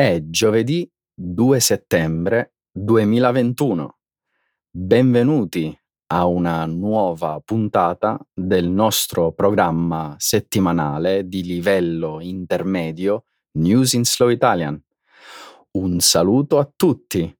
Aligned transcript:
È 0.00 0.18
giovedì 0.30 0.90
2 1.12 1.60
settembre 1.60 2.54
2021. 2.72 3.98
Benvenuti 4.70 5.78
a 6.06 6.24
una 6.24 6.64
nuova 6.64 7.38
puntata 7.44 8.18
del 8.32 8.70
nostro 8.70 9.32
programma 9.32 10.14
settimanale 10.16 11.28
di 11.28 11.42
livello 11.42 12.18
intermedio 12.18 13.24
News 13.58 13.92
in 13.92 14.06
Slow 14.06 14.30
Italian. 14.30 14.82
Un 15.72 16.00
saluto 16.00 16.58
a 16.58 16.72
tutti. 16.74 17.38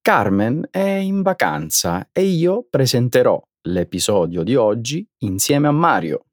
Carmen 0.00 0.66
è 0.70 0.80
in 0.80 1.20
vacanza 1.20 2.08
e 2.12 2.22
io 2.22 2.66
presenterò 2.70 3.38
l'episodio 3.64 4.42
di 4.42 4.56
oggi 4.56 5.06
insieme 5.18 5.68
a 5.68 5.72
Mario. 5.72 6.28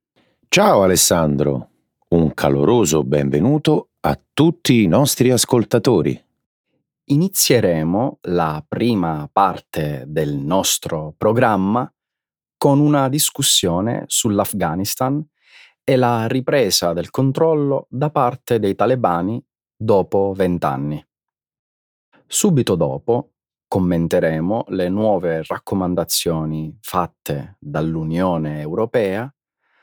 Ciao 0.48 0.84
Alessandro, 0.84 1.72
un 2.12 2.34
caloroso 2.34 3.04
benvenuto 3.04 3.91
a 4.04 4.20
tutti 4.34 4.82
i 4.82 4.88
nostri 4.88 5.30
ascoltatori. 5.30 6.20
Inizieremo 7.12 8.18
la 8.24 8.64
prima 8.68 9.30
parte 9.32 10.06
del 10.08 10.38
nostro 10.38 11.14
programma 11.16 11.92
con 12.58 12.80
una 12.80 13.10
discussione 13.10 14.06
sull'Afghanistan 14.08 15.24
e 15.84 15.96
la 15.98 16.28
ripresa 16.28 16.94
del 16.94 17.12
controllo 17.12 17.86
da 17.90 18.10
parte 18.10 18.58
dei 18.58 18.74
talebani 18.74 19.44
dopo 19.76 20.34
vent'anni. 20.36 21.06
Subito 22.26 22.74
dopo 22.74 23.34
commenteremo 23.68 24.66
le 24.70 24.90
nuove 24.90 25.44
raccomandazioni 25.46 26.76
fatte 26.82 27.58
dall'Unione 27.60 28.62
Europea 28.62 29.32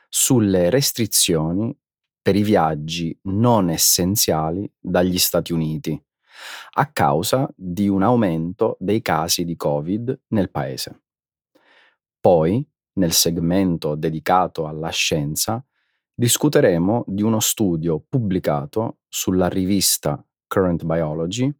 sulle 0.09 0.69
restrizioni 0.69 1.73
per 2.21 2.35
i 2.35 2.43
viaggi 2.43 3.17
non 3.23 3.69
essenziali 3.69 4.71
dagli 4.79 5.17
Stati 5.17 5.53
Uniti 5.53 6.01
a 6.71 6.91
causa 6.91 7.49
di 7.55 7.87
un 7.87 8.03
aumento 8.03 8.77
dei 8.79 9.01
casi 9.01 9.43
di 9.43 9.55
Covid 9.55 10.21
nel 10.29 10.49
paese. 10.51 11.01
Poi, 12.19 12.65
nel 12.93 13.11
segmento 13.13 13.95
dedicato 13.95 14.67
alla 14.67 14.89
scienza, 14.89 15.63
discuteremo 16.13 17.05
di 17.07 17.23
uno 17.23 17.39
studio 17.39 18.03
pubblicato 18.07 18.99
sulla 19.07 19.47
rivista 19.47 20.21
Current 20.47 20.83
Biology 20.83 21.53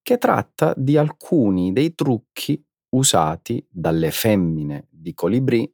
che 0.00 0.18
tratta 0.18 0.74
di 0.76 0.96
alcuni 0.96 1.72
dei 1.72 1.94
trucchi 1.94 2.62
usati 2.90 3.64
dalle 3.70 4.10
femmine 4.10 4.88
di 4.90 5.14
colibrì 5.14 5.70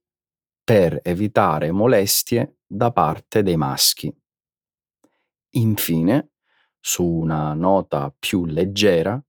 per 0.62 1.00
evitare 1.02 1.70
molestie 1.72 2.57
da 2.68 2.92
parte 2.92 3.42
dei 3.42 3.56
maschi. 3.56 4.14
Infine, 5.52 6.32
su 6.78 7.04
una 7.04 7.54
nota 7.54 8.14
più 8.16 8.44
leggera, 8.44 9.20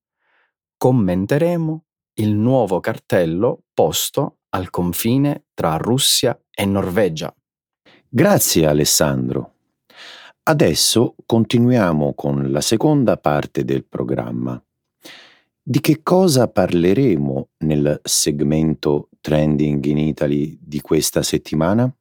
commenteremo 0.78 1.86
il 2.16 2.32
nuovo 2.32 2.80
cartello 2.82 3.64
posto 3.74 4.40
al 4.50 4.70
confine 4.70 5.46
tra 5.54 5.78
Russia 5.78 6.38
e 6.52 6.66
Norvegia. 6.66 7.34
Grazie 8.08 8.66
Alessandro. 8.66 9.54
Adesso 10.44 11.16
continuiamo 11.26 12.14
con 12.14 12.52
la 12.52 12.62
seconda 12.62 13.18
parte 13.18 13.64
del 13.64 13.86
programma. 13.86 14.62
Di 15.62 15.80
che 15.80 16.02
cosa 16.02 16.48
parleremo 16.48 17.50
nel 17.60 18.00
segmento 18.04 19.10
Trending 19.22 19.86
in 19.86 19.98
Italy 20.00 20.58
di 20.60 20.82
questa 20.82 21.22
settimana? 21.22 21.94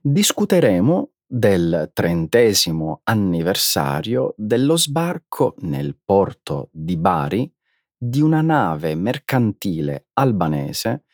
Discuteremo 0.00 1.10
del 1.26 1.90
trentesimo 1.92 3.00
anniversario 3.04 4.32
dello 4.36 4.76
sbarco 4.76 5.54
nel 5.58 5.98
porto 6.02 6.70
di 6.72 6.96
Bari 6.96 7.52
di 7.96 8.20
una 8.20 8.40
nave 8.40 8.94
mercantile 8.94 10.06
albanese 10.14 11.04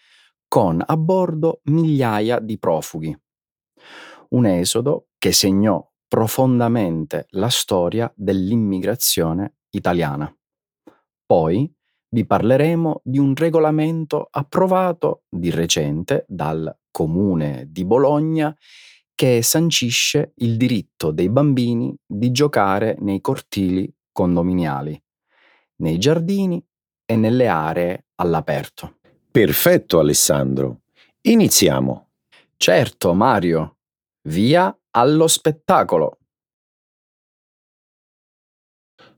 con 0.46 0.82
a 0.84 0.96
bordo 0.96 1.60
migliaia 1.64 2.38
di 2.38 2.58
profughi. 2.58 3.16
Un 4.30 4.46
esodo 4.46 5.08
che 5.18 5.32
segnò 5.32 5.84
profondamente 6.06 7.26
la 7.30 7.48
storia 7.48 8.12
dell'immigrazione 8.14 9.56
italiana. 9.70 10.32
Poi 11.26 11.72
vi 12.10 12.26
parleremo 12.26 13.00
di 13.02 13.18
un 13.18 13.34
regolamento 13.34 14.28
approvato 14.30 15.24
di 15.28 15.50
recente 15.50 16.24
dal 16.28 16.72
Comune 16.94 17.66
di 17.70 17.84
Bologna 17.84 18.56
che 19.16 19.42
sancisce 19.42 20.32
il 20.36 20.56
diritto 20.56 21.10
dei 21.10 21.28
bambini 21.28 21.92
di 22.06 22.30
giocare 22.30 22.94
nei 23.00 23.20
cortili 23.20 23.92
condominiali, 24.12 25.00
nei 25.78 25.98
giardini 25.98 26.64
e 27.04 27.16
nelle 27.16 27.48
aree 27.48 28.06
all'aperto. 28.14 28.98
Perfetto 29.28 29.98
Alessandro. 29.98 30.82
Iniziamo. 31.22 32.10
Certo, 32.56 33.12
Mario. 33.12 33.78
Via 34.28 34.72
allo 34.92 35.26
spettacolo. 35.26 36.18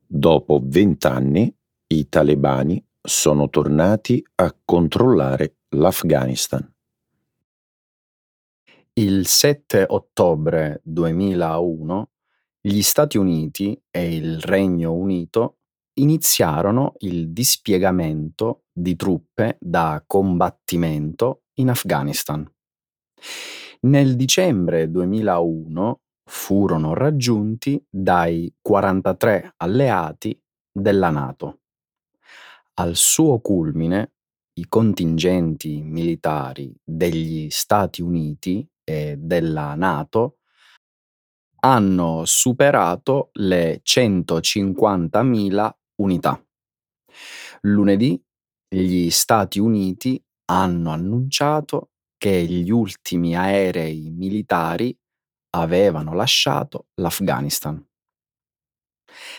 Dopo 0.07 0.63
vent'anni, 0.63 1.55
i 1.89 2.09
talebani 2.09 2.83
sono 3.03 3.51
tornati 3.51 4.25
a 4.37 4.57
controllare 4.65 5.59
l'Afghanistan. 5.75 6.76
Il 8.99 9.27
7 9.27 9.85
ottobre 9.89 10.81
2001 10.83 12.11
gli 12.63 12.81
Stati 12.81 13.19
Uniti 13.19 13.79
e 13.91 14.15
il 14.15 14.41
Regno 14.41 14.95
Unito 14.95 15.59
iniziarono 15.99 16.95
il 17.01 17.31
dispiegamento 17.31 18.63
di 18.73 18.97
truppe 18.97 19.59
da 19.61 20.03
combattimento 20.07 21.43
in 21.57 21.69
Afghanistan. 21.69 22.51
Nel 23.81 24.17
dicembre 24.17 24.91
2001 24.91 26.01
furono 26.25 26.95
raggiunti 26.95 27.79
dai 27.91 28.51
43 28.63 29.57
alleati 29.59 30.43
della 30.73 31.11
Nato. 31.11 31.59
Al 32.79 32.97
suo 32.97 33.41
culmine, 33.41 34.13
i 34.55 34.67
contingenti 34.69 35.83
militari 35.83 36.75
degli 36.83 37.51
Stati 37.51 38.01
Uniti 38.01 38.67
e 38.89 39.17
della 39.19 39.75
Nato 39.75 40.39
hanno 41.61 42.25
superato 42.25 43.31
le 43.35 43.81
150.000 43.83 45.71
unità. 45.97 46.41
Lunedì 47.63 48.23
gli 48.69 49.11
Stati 49.11 49.59
Uniti 49.59 50.23
hanno 50.47 50.91
annunciato 50.91 51.91
che 52.17 52.45
gli 52.45 52.71
ultimi 52.71 53.35
aerei 53.35 54.11
militari 54.11 54.97
avevano 55.57 56.15
lasciato 56.15 56.87
l'Afghanistan. 56.95 57.85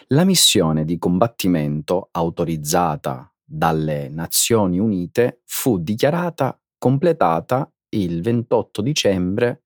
La 0.07 0.25
missione 0.25 0.83
di 0.83 0.97
combattimento 0.97 2.09
autorizzata 2.11 3.31
dalle 3.43 4.09
Nazioni 4.09 4.79
Unite 4.79 5.41
fu 5.45 5.77
dichiarata 5.79 6.59
completata 6.77 7.71
il 7.89 8.21
28 8.21 8.81
dicembre 8.81 9.63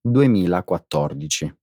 2014. 0.00 1.58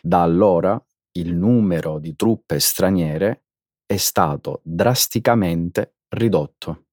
Da 0.00 0.22
allora 0.22 0.82
il 1.12 1.34
numero 1.34 1.98
di 1.98 2.16
truppe 2.16 2.58
straniere 2.58 3.44
è 3.86 3.96
stato 3.96 4.60
drasticamente 4.64 5.96
ridotto. 6.08 6.86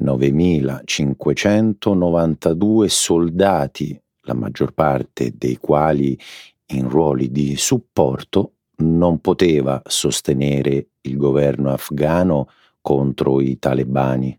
9.592 0.00 2.86
soldati, 2.86 4.00
la 4.22 4.34
maggior 4.34 4.72
parte 4.72 5.32
dei 5.36 5.56
quali 5.56 6.16
in 6.66 6.88
ruoli 6.88 7.30
di 7.30 7.56
supporto, 7.56 8.52
non 8.76 9.20
poteva 9.20 9.80
sostenere 9.84 10.88
il 11.02 11.16
governo 11.16 11.72
afghano 11.72 12.48
contro 12.80 13.40
i 13.40 13.56
talebani. 13.58 14.36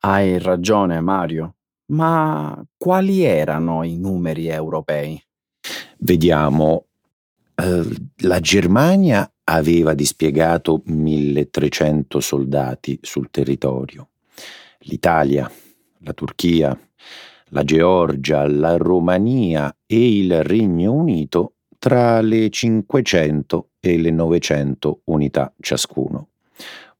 Hai 0.00 0.38
ragione, 0.38 1.00
Mario. 1.00 1.54
Ma 1.90 2.64
quali 2.76 3.22
erano 3.22 3.82
i 3.84 3.96
numeri 3.96 4.48
europei? 4.48 5.20
Vediamo, 5.98 6.86
eh, 7.54 7.84
la 8.18 8.40
Germania 8.40 9.30
aveva 9.44 9.94
dispiegato 9.94 10.82
1300 10.84 12.20
soldati 12.20 12.98
sul 13.02 13.30
territorio. 13.30 14.10
L'Italia, 14.80 15.50
la 15.98 16.12
Turchia, 16.12 16.78
la 17.48 17.64
Georgia, 17.64 18.46
la 18.46 18.76
Romania 18.76 19.74
e 19.84 20.18
il 20.18 20.42
Regno 20.44 20.92
Unito 20.92 21.54
tra 21.78 22.20
le 22.20 22.48
500 22.50 23.70
e 23.80 23.98
le 23.98 24.10
900 24.10 25.00
unità 25.04 25.52
ciascuno. 25.60 26.28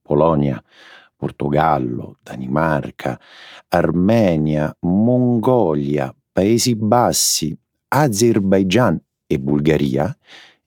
Polonia, 0.03 0.63
Portogallo, 1.21 2.17
Danimarca, 2.23 3.21
Armenia, 3.69 4.75
Mongolia, 4.81 6.15
Paesi 6.33 6.75
Bassi, 6.75 7.55
Azerbaigian 7.89 8.99
e 9.27 9.39
Bulgaria, 9.39 10.17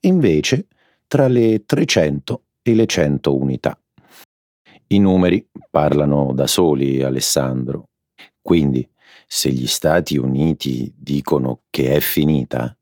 invece 0.02 0.68
tra 1.08 1.26
le 1.26 1.64
300 1.66 2.42
e 2.62 2.74
le 2.74 2.86
100 2.86 3.36
unità. 3.36 3.76
I 4.86 4.98
numeri 5.00 5.44
parlano 5.68 6.32
da 6.32 6.46
soli, 6.46 7.02
Alessandro. 7.02 7.88
Quindi, 8.40 8.88
se 9.26 9.50
gli 9.50 9.66
Stati 9.66 10.16
Uniti 10.16 10.94
dicono 10.96 11.62
che 11.68 11.96
è 11.96 12.00
finita, 12.00 12.76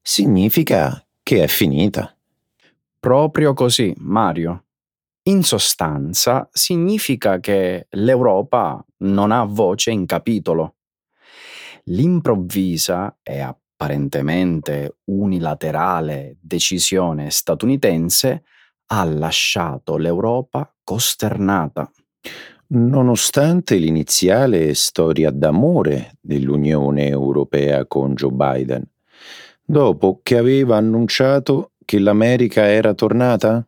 significa 0.00 1.06
che 1.22 1.44
è 1.44 1.46
finita. 1.46 2.12
Proprio 2.98 3.54
così, 3.54 3.94
Mario. 3.98 4.64
In 5.24 5.44
sostanza, 5.44 6.48
significa 6.50 7.38
che 7.38 7.86
l'Europa 7.90 8.84
non 8.98 9.30
ha 9.30 9.44
voce 9.44 9.92
in 9.92 10.04
capitolo. 10.04 10.74
L'improvvisa 11.84 13.18
e 13.22 13.38
apparentemente 13.38 14.96
unilaterale 15.04 16.38
decisione 16.40 17.30
statunitense 17.30 18.42
ha 18.86 19.04
lasciato 19.04 19.96
l'Europa 19.96 20.74
costernata. 20.82 21.88
Nonostante 22.74 23.76
l'iniziale 23.76 24.74
storia 24.74 25.30
d'amore 25.30 26.16
dell'Unione 26.20 27.06
Europea 27.06 27.86
con 27.86 28.14
Joe 28.14 28.32
Biden, 28.32 28.90
dopo 29.62 30.18
che 30.20 30.36
aveva 30.36 30.78
annunciato 30.78 31.72
che 31.84 32.00
l'America 32.00 32.66
era 32.66 32.92
tornata? 32.94 33.64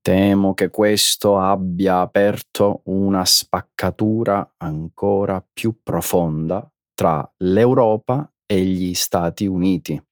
Temo 0.00 0.54
che 0.54 0.70
questo 0.70 1.38
abbia 1.38 2.00
aperto 2.00 2.82
una 2.84 3.24
spaccatura 3.24 4.54
ancora 4.56 5.44
più 5.52 5.80
profonda 5.82 6.70
tra 6.94 7.30
l'Europa 7.38 8.30
e 8.46 8.64
gli 8.64 8.94
Stati 8.94 9.46
Uniti. 9.46 10.02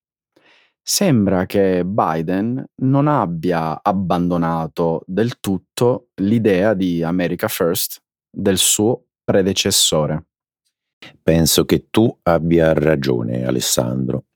Sembra 0.83 1.47
che 1.47 1.85
Biden 1.85 2.65
non 2.83 3.09
abbia 3.09 3.83
abbandonato 3.83 5.03
del 5.07 5.41
tutto 5.41 6.11
l'idea 6.21 6.75
di 6.75 7.03
America 7.03 7.49
First 7.49 8.03
del 8.31 8.59
suo 8.59 9.07
predecessore. 9.25 10.27
Penso 11.23 11.65
che 11.65 11.89
tu 11.91 12.17
abbia 12.23 12.73
ragione, 12.73 13.45
Alessandro. 13.45 14.27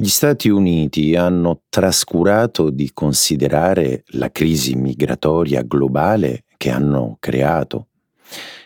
Gli 0.00 0.08
Stati 0.08 0.48
Uniti 0.48 1.14
hanno 1.14 1.64
trascurato 1.68 2.70
di 2.70 2.90
considerare 2.94 4.04
la 4.12 4.30
crisi 4.30 4.74
migratoria 4.74 5.60
globale 5.60 6.44
che 6.56 6.70
hanno 6.70 7.18
creato 7.20 7.88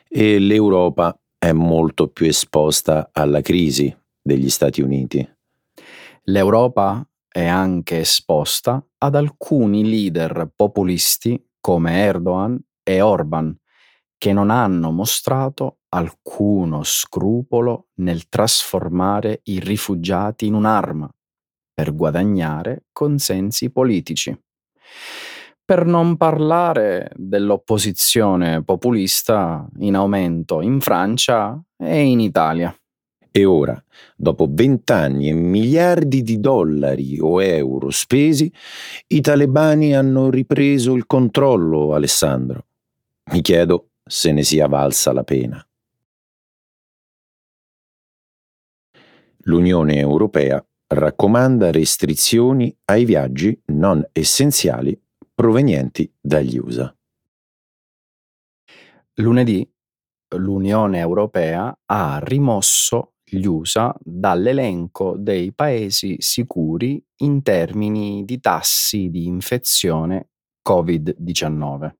e 0.09 0.39
l'Europa 0.39 1.19
è 1.37 1.51
molto 1.51 2.07
più 2.07 2.27
esposta 2.27 3.11
alla 3.11 3.41
crisi 3.41 3.93
degli 4.23 4.49
Stati 4.49 4.81
Uniti. 4.81 5.29
L'Europa 6.27 7.05
è 7.27 7.45
anche 7.45 7.99
esposta 7.99 8.87
ad 8.99 9.17
alcuni 9.17 9.85
leader 9.91 10.53
populisti 10.55 11.45
come 11.59 11.97
Erdogan 11.97 12.57
e 12.85 13.01
Orban, 13.01 13.53
che 14.17 14.33
non 14.33 14.51
hanno 14.51 14.93
mostrato 14.93 15.79
alcuno 15.89 16.85
scrupolo 16.85 17.89
nel 17.95 18.29
trasformare 18.29 19.41
i 19.47 19.59
rifugiati 19.59 20.47
in 20.47 20.55
un'arma 20.55 21.13
per 21.75 21.95
guadagnare 21.95 22.85
consensi 22.93 23.71
politici. 23.71 24.39
Per 25.65 25.85
non 25.85 26.17
parlare 26.17 27.11
dell'opposizione 27.17 28.63
populista 28.63 29.67
in 29.79 29.97
aumento 29.97 30.61
in 30.61 30.81
Francia 30.81 31.61
e 31.77 32.03
in 32.03 32.21
Italia. 32.21 32.75
E 33.37 33.45
ora, 33.45 33.83
dopo 34.15 34.47
vent'anni 34.49 35.29
e 35.29 35.33
miliardi 35.33 36.23
di 36.23 36.39
dollari 36.39 37.19
o 37.19 37.43
euro 37.43 37.91
spesi, 37.91 38.53
i 39.09 39.21
talebani 39.21 39.97
hanno 39.97 40.31
ripreso 40.31 40.95
il 40.95 41.07
controllo, 41.07 41.95
Alessandro. 41.95 42.67
Mi 43.33 43.41
chiedo 43.41 43.89
se 44.05 44.31
ne 44.31 44.45
sia 44.45 44.69
valsa 44.69 45.13
la 45.13 45.25
pena. 45.25 45.67
L'Unione 49.47 49.99
Europea 49.99 50.65
raccomanda 50.87 51.71
restrizioni 51.71 52.75
ai 52.87 53.05
viaggi 53.05 53.59
non 53.67 54.07
essenziali 54.13 55.01
provenienti 55.35 56.11
dagli 56.21 56.59
USA. 56.59 56.95
Lunedì 59.15 59.69
l'Unione 60.37 60.99
Europea 60.99 61.77
ha 61.87 62.21
rimosso 62.23 63.15
gli 63.25 63.45
USA 63.47 63.95
dall'elenco 64.01 65.17
dei 65.17 65.53
paesi 65.53 66.17
sicuri 66.19 67.03
in 67.19 67.43
termini 67.43 68.25
di 68.25 68.41
tassi 68.41 69.11
di 69.11 69.27
infezione 69.27 70.31
Covid-19. 70.69 71.95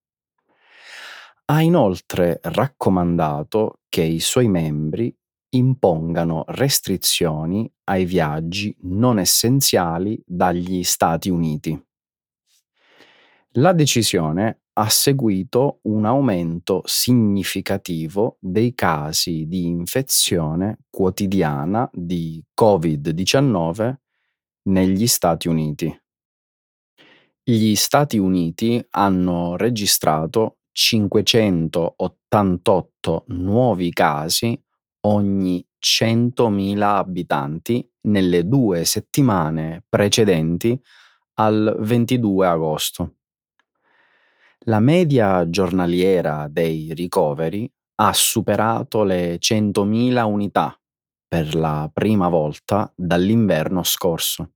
Ha 1.47 1.61
inoltre 1.61 2.41
raccomandato 2.43 3.81
che 3.89 4.03
i 4.03 4.21
suoi 4.21 4.49
membri 4.49 5.15
impongano 5.57 6.45
restrizioni 6.49 7.71
ai 7.85 8.05
viaggi 8.05 8.77
non 8.83 9.19
essenziali 9.19 10.23
dagli 10.27 10.83
Stati 10.83 11.31
Uniti. 11.31 11.83
La 13.57 13.73
decisione 13.73 14.63
ha 14.77 14.89
seguito 14.89 15.79
un 15.83 16.05
aumento 16.05 16.83
significativo 16.85 18.39
dei 18.41 18.75
casi 18.75 19.47
di 19.47 19.67
infezione 19.67 20.79
quotidiana 20.91 21.89
di 21.93 22.43
Covid-19 22.61 23.95
negli 24.65 25.07
Stati 25.07 25.47
Uniti. 25.47 25.97
Gli 27.45 27.77
Stati 27.77 28.19
Uniti 28.19 28.85
hanno 28.91 29.57
registrato 29.57 30.57
588 30.73 33.25
nuovi 33.29 33.93
casi 33.93 34.61
ogni 35.07 35.65
100.000 35.81 36.81
abitanti 36.81 37.87
nelle 38.03 38.47
due 38.47 38.85
settimane 38.85 39.85
precedenti 39.89 40.79
al 41.35 41.77
22 41.81 42.47
agosto. 42.47 43.15
La 44.67 44.81
media 44.81 45.49
giornaliera 45.51 46.49
dei 46.51 46.93
ricoveri 46.95 47.71
ha 47.97 48.13
superato 48.13 49.05
le 49.05 49.39
100.000 49.39 50.23
unità 50.25 50.79
per 51.29 51.55
la 51.55 51.91
prima 51.93 52.29
volta 52.29 52.91
dall'inverno 52.97 53.83
scorso. 53.83 54.53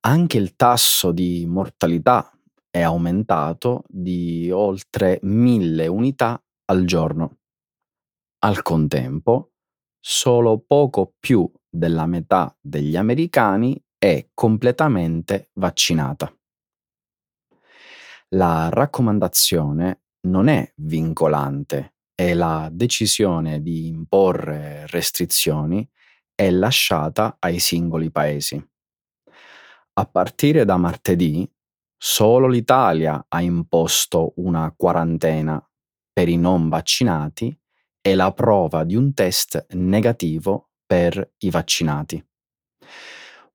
Anche 0.00 0.38
il 0.38 0.54
tasso 0.56 1.12
di 1.12 1.44
mortalità 1.46 2.30
è 2.70 2.80
aumentato 2.80 3.84
di 3.88 4.50
oltre 4.50 5.18
1000 5.22 5.86
unità 5.86 6.42
al 6.66 6.84
giorno. 6.84 7.38
Al 8.44 8.60
contempo, 8.60 9.52
solo 9.98 10.58
poco 10.58 11.14
più 11.18 11.50
della 11.66 12.04
metà 12.04 12.54
degli 12.60 12.94
americani 12.94 13.82
è 13.96 14.28
completamente 14.34 15.48
vaccinata. 15.54 16.30
La 18.34 18.68
raccomandazione 18.70 20.02
non 20.26 20.48
è 20.48 20.70
vincolante 20.76 21.94
e 22.14 22.34
la 22.34 22.68
decisione 22.70 23.62
di 23.62 23.86
imporre 23.86 24.86
restrizioni 24.88 25.88
è 26.34 26.50
lasciata 26.50 27.36
ai 27.38 27.58
singoli 27.58 28.10
paesi. 28.10 28.62
A 29.94 30.04
partire 30.04 30.66
da 30.66 30.76
martedì, 30.76 31.50
solo 31.96 32.46
l'Italia 32.46 33.24
ha 33.26 33.40
imposto 33.40 34.34
una 34.36 34.70
quarantena 34.76 35.66
per 36.12 36.28
i 36.28 36.36
non 36.36 36.68
vaccinati 36.68 37.58
e 38.06 38.14
la 38.14 38.32
prova 38.32 38.84
di 38.84 38.96
un 38.96 39.14
test 39.14 39.64
negativo 39.70 40.68
per 40.84 41.36
i 41.38 41.48
vaccinati. 41.48 42.22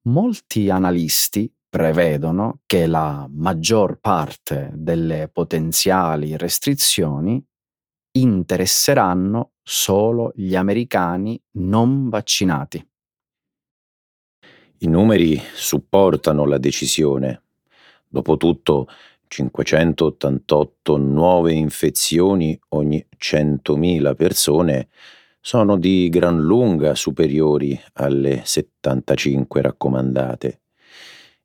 Molti 0.07 0.71
analisti 0.71 1.53
prevedono 1.69 2.61
che 2.65 2.87
la 2.87 3.27
maggior 3.29 3.99
parte 3.99 4.71
delle 4.73 5.29
potenziali 5.31 6.35
restrizioni 6.35 7.39
interesseranno 8.13 9.51
solo 9.61 10.31
gli 10.33 10.55
americani 10.55 11.39
non 11.57 12.09
vaccinati. 12.09 12.83
I 14.79 14.87
numeri 14.87 15.39
supportano 15.53 16.45
la 16.45 16.57
decisione. 16.57 17.43
Dopotutto 18.07 18.87
588 19.29 20.98
nuove 20.98 21.53
infezioni 21.53 22.59
ogni 22.69 23.05
100.000 23.17 24.15
persone 24.15 24.88
sono 25.39 25.77
di 25.77 26.09
gran 26.09 26.41
lunga 26.41 26.95
superiori 26.95 27.79
alle 27.93 28.41
75 28.43 29.62
raccomandate. 29.62 30.62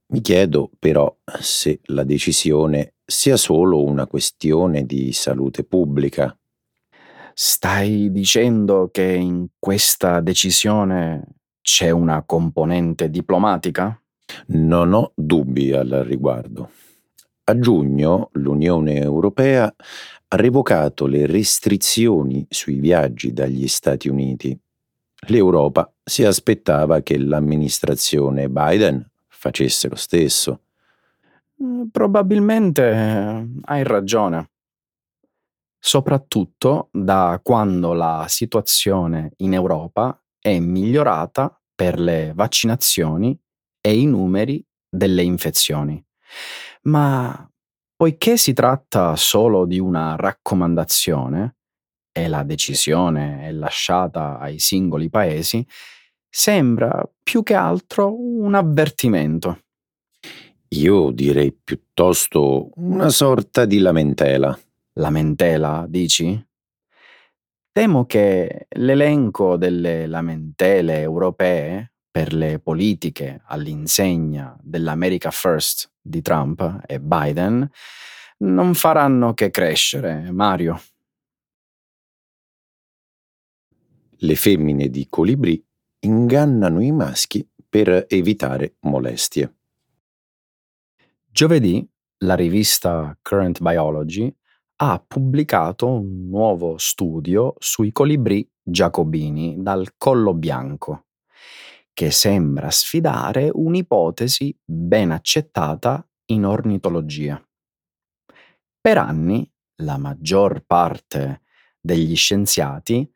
Mi 0.06 0.20
chiedo 0.20 0.70
però 0.78 1.14
se 1.40 1.80
la 1.84 2.04
decisione 2.04 2.94
sia 3.04 3.36
solo 3.36 3.84
una 3.84 4.06
questione 4.06 4.84
di 4.86 5.12
salute 5.12 5.62
pubblica. 5.62 6.36
Stai 7.34 8.10
dicendo 8.10 8.88
che 8.90 9.12
in 9.12 9.46
questa 9.58 10.20
decisione 10.20 11.24
c'è 11.60 11.90
una 11.90 12.22
componente 12.24 13.10
diplomatica? 13.10 14.00
Non 14.46 14.94
ho 14.94 15.12
dubbi 15.14 15.72
al 15.72 16.04
riguardo. 16.06 16.70
A 17.46 17.58
giugno 17.58 18.30
l'Unione 18.32 19.00
Europea 19.00 19.64
ha 20.28 20.36
revocato 20.36 21.04
le 21.04 21.26
restrizioni 21.26 22.46
sui 22.48 22.76
viaggi 22.76 23.34
dagli 23.34 23.68
Stati 23.68 24.08
Uniti. 24.08 24.58
L'Europa 25.26 25.92
si 26.02 26.24
aspettava 26.24 27.02
che 27.02 27.18
l'amministrazione 27.18 28.48
Biden 28.48 29.06
facesse 29.28 29.88
lo 29.88 29.94
stesso. 29.94 30.60
Mm, 31.62 31.88
probabilmente 31.92 32.82
eh, 32.90 33.46
hai 33.64 33.82
ragione. 33.82 34.48
Soprattutto 35.78 36.88
da 36.92 37.38
quando 37.42 37.92
la 37.92 38.24
situazione 38.26 39.32
in 39.38 39.52
Europa 39.52 40.18
è 40.40 40.58
migliorata 40.58 41.60
per 41.74 42.00
le 42.00 42.32
vaccinazioni 42.34 43.38
e 43.82 43.98
i 43.98 44.06
numeri 44.06 44.64
delle 44.88 45.22
infezioni. 45.22 46.02
Ma 46.88 47.50
poiché 47.96 48.36
si 48.36 48.52
tratta 48.52 49.16
solo 49.16 49.66
di 49.66 49.78
una 49.78 50.16
raccomandazione 50.16 51.56
e 52.12 52.28
la 52.28 52.42
decisione 52.42 53.46
è 53.46 53.52
lasciata 53.52 54.38
ai 54.38 54.58
singoli 54.58 55.10
paesi, 55.10 55.66
sembra 56.28 57.02
più 57.22 57.42
che 57.42 57.54
altro 57.54 58.14
un 58.16 58.54
avvertimento. 58.54 59.60
Io 60.68 61.10
direi 61.10 61.52
piuttosto 61.52 62.70
una 62.76 63.08
sorta 63.08 63.64
di 63.64 63.78
lamentela. 63.78 64.56
Lamentela, 64.94 65.86
dici? 65.88 66.40
Temo 67.72 68.06
che 68.06 68.66
l'elenco 68.68 69.56
delle 69.56 70.06
lamentele 70.06 71.00
europee 71.00 71.93
per 72.14 72.32
le 72.32 72.60
politiche 72.60 73.42
all'insegna 73.46 74.56
dell'America 74.62 75.32
First 75.32 75.90
di 76.00 76.22
Trump 76.22 76.82
e 76.86 77.00
Biden 77.00 77.68
non 78.38 78.74
faranno 78.74 79.34
che 79.34 79.50
crescere, 79.50 80.30
Mario. 80.30 80.80
Le 84.18 84.36
femmine 84.36 84.90
di 84.90 85.08
colibrì 85.08 85.60
ingannano 86.04 86.80
i 86.80 86.92
maschi 86.92 87.44
per 87.68 88.06
evitare 88.08 88.76
molestie. 88.82 89.56
Giovedì 91.26 91.84
la 92.18 92.36
rivista 92.36 93.18
Current 93.22 93.60
Biology 93.60 94.32
ha 94.76 95.04
pubblicato 95.04 95.88
un 95.88 96.28
nuovo 96.28 96.78
studio 96.78 97.56
sui 97.58 97.90
colibrì 97.90 98.48
giacobini 98.62 99.56
dal 99.58 99.94
collo 99.96 100.32
bianco 100.32 101.06
che 101.94 102.10
sembra 102.10 102.70
sfidare 102.70 103.50
un'ipotesi 103.52 104.54
ben 104.62 105.12
accettata 105.12 106.06
in 106.26 106.44
ornitologia. 106.44 107.42
Per 108.80 108.98
anni 108.98 109.50
la 109.76 109.96
maggior 109.96 110.64
parte 110.66 111.42
degli 111.80 112.16
scienziati 112.16 113.10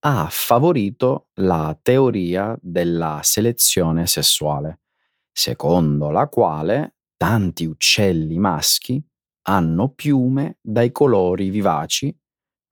ha 0.00 0.28
favorito 0.30 1.28
la 1.34 1.78
teoria 1.80 2.56
della 2.60 3.20
selezione 3.22 4.06
sessuale, 4.06 4.80
secondo 5.32 6.10
la 6.10 6.28
quale 6.28 6.96
tanti 7.16 7.64
uccelli 7.64 8.36
maschi 8.38 9.02
hanno 9.46 9.90
piume 9.90 10.58
dai 10.60 10.92
colori 10.92 11.48
vivaci 11.48 12.14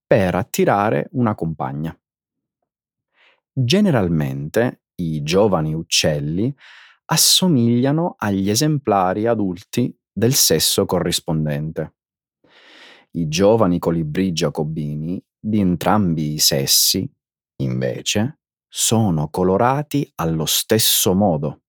per 0.06 0.34
attirare 0.34 1.08
una 1.12 1.34
compagna. 1.34 1.96
Generalmente 3.50 4.81
i 5.10 5.22
giovani 5.22 5.74
uccelli 5.74 6.54
assomigliano 7.06 8.14
agli 8.18 8.48
esemplari 8.48 9.26
adulti 9.26 9.94
del 10.12 10.34
sesso 10.34 10.86
corrispondente. 10.86 11.94
I 13.12 13.28
giovani 13.28 13.78
colibrì 13.78 14.32
giacobini 14.32 15.22
di 15.38 15.60
entrambi 15.60 16.34
i 16.34 16.38
sessi, 16.38 17.08
invece, 17.56 18.38
sono 18.68 19.28
colorati 19.28 20.10
allo 20.16 20.46
stesso 20.46 21.14
modo. 21.14 21.62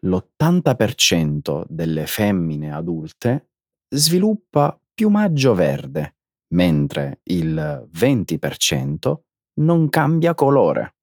L'80% 0.00 1.64
delle 1.68 2.06
femmine 2.06 2.74
adulte 2.74 3.50
sviluppa 3.88 4.78
piumaggio 4.92 5.54
verde, 5.54 6.16
mentre 6.48 7.20
il 7.24 7.88
20% 7.94 9.14
non 9.54 9.88
cambia 9.88 10.34
colore 10.34 10.96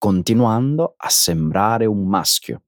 continuando 0.00 0.94
a 0.96 1.10
sembrare 1.10 1.84
un 1.84 2.08
maschio. 2.08 2.62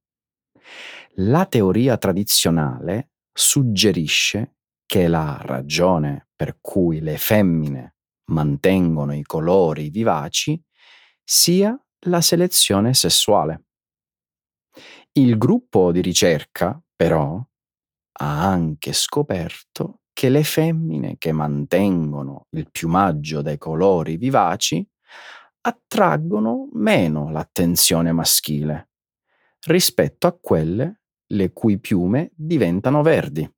La 1.15 1.47
teoria 1.47 1.97
tradizionale 1.97 3.13
suggerisce 3.33 4.57
che 4.85 5.09
la 5.09 5.41
ragione 5.41 6.29
per 6.37 6.59
cui 6.61 7.01
le 7.01 7.17
femmine 7.17 7.95
mantengono 8.27 9.15
i 9.15 9.23
colori 9.23 9.89
vivaci 9.89 10.63
sia 11.25 11.75
la 12.01 12.21
selezione 12.21 12.93
sessuale. 12.93 13.65
Il 15.13 15.39
gruppo 15.39 15.91
di 15.91 16.03
ricerca, 16.03 16.79
però, 16.95 17.43
ha 18.21 18.47
anche 18.47 18.93
scoperto 18.93 20.01
che 20.13 20.29
le 20.29 20.45
femmine 20.45 21.17
che 21.17 21.33
mantengono 21.33 22.49
il 22.51 22.71
piumaggio 22.71 23.41
dai 23.41 23.57
colori 23.57 24.19
vivaci 24.19 24.87
attraggono 25.63 26.69
meno 26.73 27.31
l'attenzione 27.31 28.13
maschile 28.13 28.91
rispetto 29.67 30.27
a 30.27 30.37
quelle 30.39 31.03
le 31.33 31.53
cui 31.53 31.79
piume 31.79 32.33
diventano 32.35 33.03
verdi. 33.03 33.49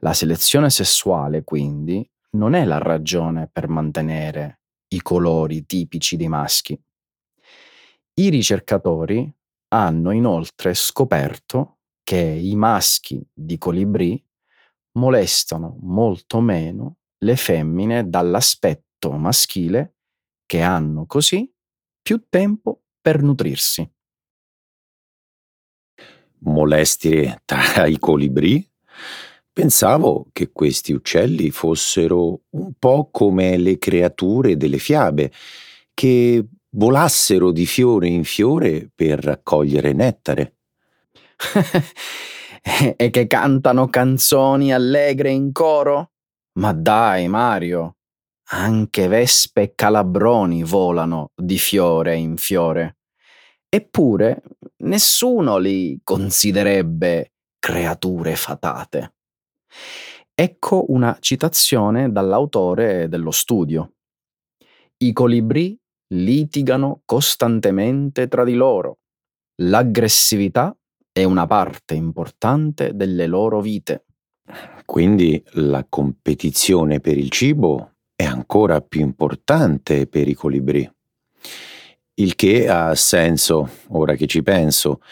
La 0.00 0.12
selezione 0.12 0.68
sessuale, 0.68 1.44
quindi, 1.44 2.08
non 2.30 2.54
è 2.54 2.64
la 2.64 2.78
ragione 2.78 3.48
per 3.50 3.68
mantenere 3.68 4.60
i 4.88 5.00
colori 5.00 5.64
tipici 5.64 6.16
dei 6.16 6.28
maschi. 6.28 6.78
I 8.14 8.28
ricercatori 8.28 9.32
hanno 9.68 10.10
inoltre 10.10 10.74
scoperto 10.74 11.78
che 12.02 12.18
i 12.20 12.54
maschi 12.56 13.26
di 13.32 13.56
colibrì 13.56 14.22
molestano 14.92 15.78
molto 15.80 16.40
meno 16.40 16.98
le 17.18 17.36
femmine 17.36 18.08
dall'aspetto 18.08 19.12
maschile 19.12 19.95
che 20.46 20.62
hanno 20.62 21.06
così 21.06 21.52
più 22.00 22.24
tempo 22.28 22.82
per 23.00 23.22
nutrirsi. 23.22 23.88
Molestie 26.38 27.42
tra 27.44 27.86
i 27.86 27.98
colibrì? 27.98 28.64
Pensavo 29.52 30.26
che 30.32 30.52
questi 30.52 30.92
uccelli 30.92 31.50
fossero 31.50 32.42
un 32.50 32.74
po' 32.78 33.08
come 33.10 33.56
le 33.56 33.78
creature 33.78 34.56
delle 34.56 34.78
fiabe, 34.78 35.32
che 35.94 36.46
volassero 36.76 37.50
di 37.52 37.64
fiore 37.64 38.08
in 38.08 38.24
fiore 38.24 38.90
per 38.94 39.18
raccogliere 39.24 39.92
nettare. 39.92 40.56
e 42.96 43.10
che 43.10 43.26
cantano 43.26 43.88
canzoni 43.88 44.72
allegre 44.72 45.30
in 45.30 45.52
coro? 45.52 46.12
Ma 46.58 46.72
dai, 46.72 47.26
Mario, 47.28 47.95
anche 48.48 49.08
vespe 49.08 49.62
e 49.62 49.72
calabroni 49.74 50.62
volano 50.62 51.30
di 51.34 51.58
fiore 51.58 52.16
in 52.16 52.36
fiore. 52.36 52.98
Eppure 53.68 54.42
nessuno 54.78 55.58
li 55.58 56.00
considerebbe 56.04 57.32
creature 57.58 58.36
fatate. 58.36 59.14
Ecco 60.34 60.84
una 60.88 61.16
citazione 61.20 62.12
dall'autore 62.12 63.08
dello 63.08 63.30
studio. 63.30 63.94
I 64.98 65.12
colibrì 65.12 65.78
litigano 66.14 67.02
costantemente 67.04 68.28
tra 68.28 68.44
di 68.44 68.54
loro. 68.54 68.98
L'aggressività 69.62 70.76
è 71.10 71.24
una 71.24 71.46
parte 71.46 71.94
importante 71.94 72.94
delle 72.94 73.26
loro 73.26 73.60
vite. 73.60 74.04
Quindi 74.84 75.42
la 75.54 75.84
competizione 75.88 77.00
per 77.00 77.16
il 77.16 77.30
cibo 77.30 77.95
è 78.16 78.24
ancora 78.24 78.80
più 78.80 79.02
importante 79.02 80.06
per 80.06 80.26
i 80.26 80.32
colibrì. 80.34 80.90
Il 82.14 82.34
che 82.34 82.66
ha 82.66 82.94
senso, 82.94 83.68
ora 83.88 84.14
che 84.14 84.26
ci 84.26 84.42
penso. 84.42 85.02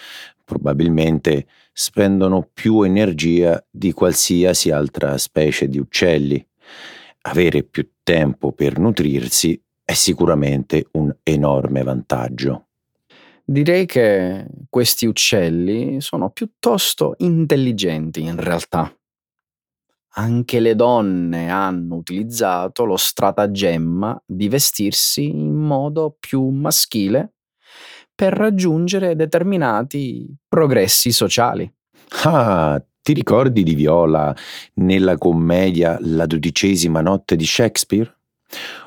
Probabilmente 0.43 1.47
spendono 1.73 2.49
più 2.53 2.83
energia 2.83 3.63
di 3.71 3.93
qualsiasi 3.93 4.71
altra 4.71 5.19
specie 5.19 5.69
di 5.69 5.79
uccelli. 5.79 6.45
Avere 7.23 7.63
più 7.63 7.89
tempo 8.03 8.53
per 8.53 8.79
nutrirsi 8.79 9.61
è 9.85 9.93
sicuramente 9.93 10.87
un 10.93 11.15
enorme 11.23 11.83
vantaggio. 11.83 12.69
Direi 13.45 13.85
che 13.85 14.47
questi 14.71 15.05
uccelli 15.05 16.01
sono 16.01 16.31
piuttosto 16.31 17.15
intelligenti 17.19 18.23
in 18.23 18.41
realtà. 18.41 18.95
Anche 20.17 20.61
le 20.61 20.77
donne 20.77 21.51
hanno 21.51 21.97
utilizzato 21.97 22.85
lo 22.85 22.97
stratagemma 22.97 24.23
di 24.25 24.49
vestirsi 24.49 25.29
in 25.29 25.55
modo 25.55 26.17
più 26.19 26.49
maschile 26.51 27.35
per 28.15 28.33
raggiungere 28.33 29.17
determinati 29.17 30.33
progressi 30.47 31.11
sociali. 31.11 31.69
Ah, 32.25 32.81
ti 33.03 33.13
ricordi 33.13 33.65
di 33.65 33.75
Viola 33.75 34.35
nella 34.75 35.19
commedia 35.19 35.99
La 36.01 36.27
dodicesima 36.27 37.01
notte 37.01 37.35
di 37.35 37.45
Shakespeare? 37.45 38.17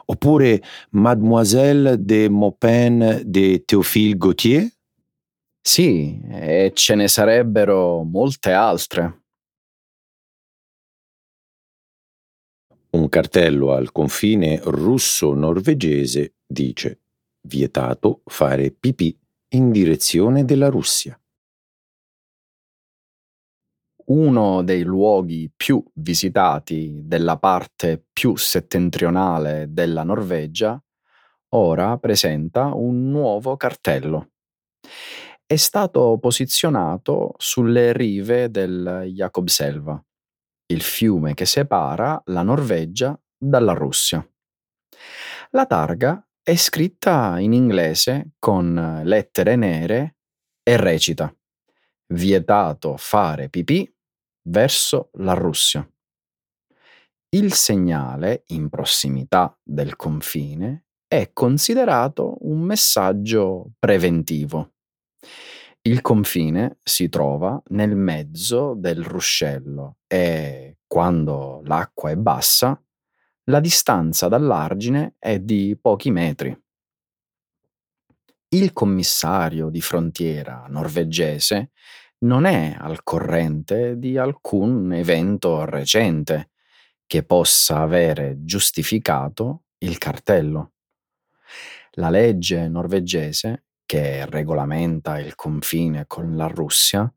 Oppure 0.06 0.64
Mademoiselle 0.92 2.02
de 2.02 2.30
Maupin 2.30 3.22
de 3.26 3.66
Théophile 3.66 4.16
Gautier? 4.16 4.66
Sì, 5.62 6.22
e 6.32 6.72
ce 6.74 6.96
ne 6.96 7.10
sarebbero 7.10 8.04
molte 8.04 8.54
altre. 8.54 9.24
Un 12.90 13.10
cartello 13.10 13.74
al 13.74 13.92
confine 13.92 14.62
russo-norvegese 14.64 16.36
dice 16.46 17.02
vietato 17.42 18.22
fare 18.26 18.72
pipì 18.72 19.18
in 19.50 19.72
direzione 19.72 20.46
della 20.46 20.70
Russia. 20.70 21.20
Uno 24.06 24.64
dei 24.64 24.84
luoghi 24.84 25.52
più 25.54 25.84
visitati 25.96 27.02
della 27.04 27.38
parte 27.38 28.06
più 28.14 28.38
settentrionale 28.38 29.68
della 29.70 30.04
Norvegia 30.04 30.82
ora 31.50 31.98
presenta 31.98 32.74
un 32.74 33.10
nuovo 33.10 33.58
cartello. 33.58 34.30
È 35.46 35.56
stato 35.58 36.18
posizionato 36.20 37.34
sulle 37.38 37.92
rive 37.92 38.50
del 38.50 39.04
Jakobselva, 39.14 40.02
il 40.68 40.82
fiume 40.82 41.34
che 41.34 41.46
separa 41.46 42.22
la 42.26 42.44
Norvegia 42.44 43.20
dalla 43.38 43.74
Russia. 43.74 44.26
La 45.52 45.66
targa 45.66 46.26
è 46.42 46.56
scritta 46.56 47.40
in 47.40 47.54
inglese 47.54 48.32
con 48.40 49.02
lettere 49.04 49.56
nere 49.56 50.18
e 50.64 50.78
recita 50.78 51.34
Vietato 52.14 52.96
fare 52.96 53.50
pipì 53.50 53.94
verso 54.48 55.10
la 55.16 55.34
Russia. 55.34 55.86
Il 57.30 57.52
segnale 57.52 58.44
in 58.48 58.70
prossimità 58.70 59.58
del 59.62 59.98
confine 59.98 60.86
è 61.06 61.32
considerato 61.34 62.38
un 62.42 62.62
messaggio 62.62 63.74
preventivo. 63.78 64.76
Il 65.88 66.02
confine 66.02 66.80
si 66.84 67.08
trova 67.08 67.64
nel 67.68 67.96
mezzo 67.96 68.74
del 68.76 69.06
ruscello 69.06 70.00
e, 70.06 70.80
quando 70.86 71.62
l'acqua 71.64 72.10
è 72.10 72.18
bassa, 72.18 72.78
la 73.46 73.62
distanza 73.62 74.28
dall'argine 74.28 75.16
è 75.18 75.40
di 75.40 75.78
pochi 75.82 76.12
metri. 76.12 76.54
Il 78.50 78.74
commissario 78.74 79.70
di 79.70 79.80
frontiera 79.80 80.66
norvegese 80.68 81.72
non 82.26 82.44
è 82.44 82.76
al 82.78 83.02
corrente 83.04 83.98
di 83.98 84.18
alcun 84.18 84.92
evento 84.92 85.64
recente 85.64 86.50
che 87.06 87.24
possa 87.24 87.80
avere 87.80 88.44
giustificato 88.44 89.64
il 89.78 89.98
cartello. 89.98 90.74
La 91.92 92.10
legge 92.10 92.68
norvegese 92.68 93.67
che 93.88 94.28
regolamenta 94.28 95.18
il 95.18 95.34
confine 95.34 96.06
con 96.08 96.36
la 96.36 96.48
Russia 96.48 97.10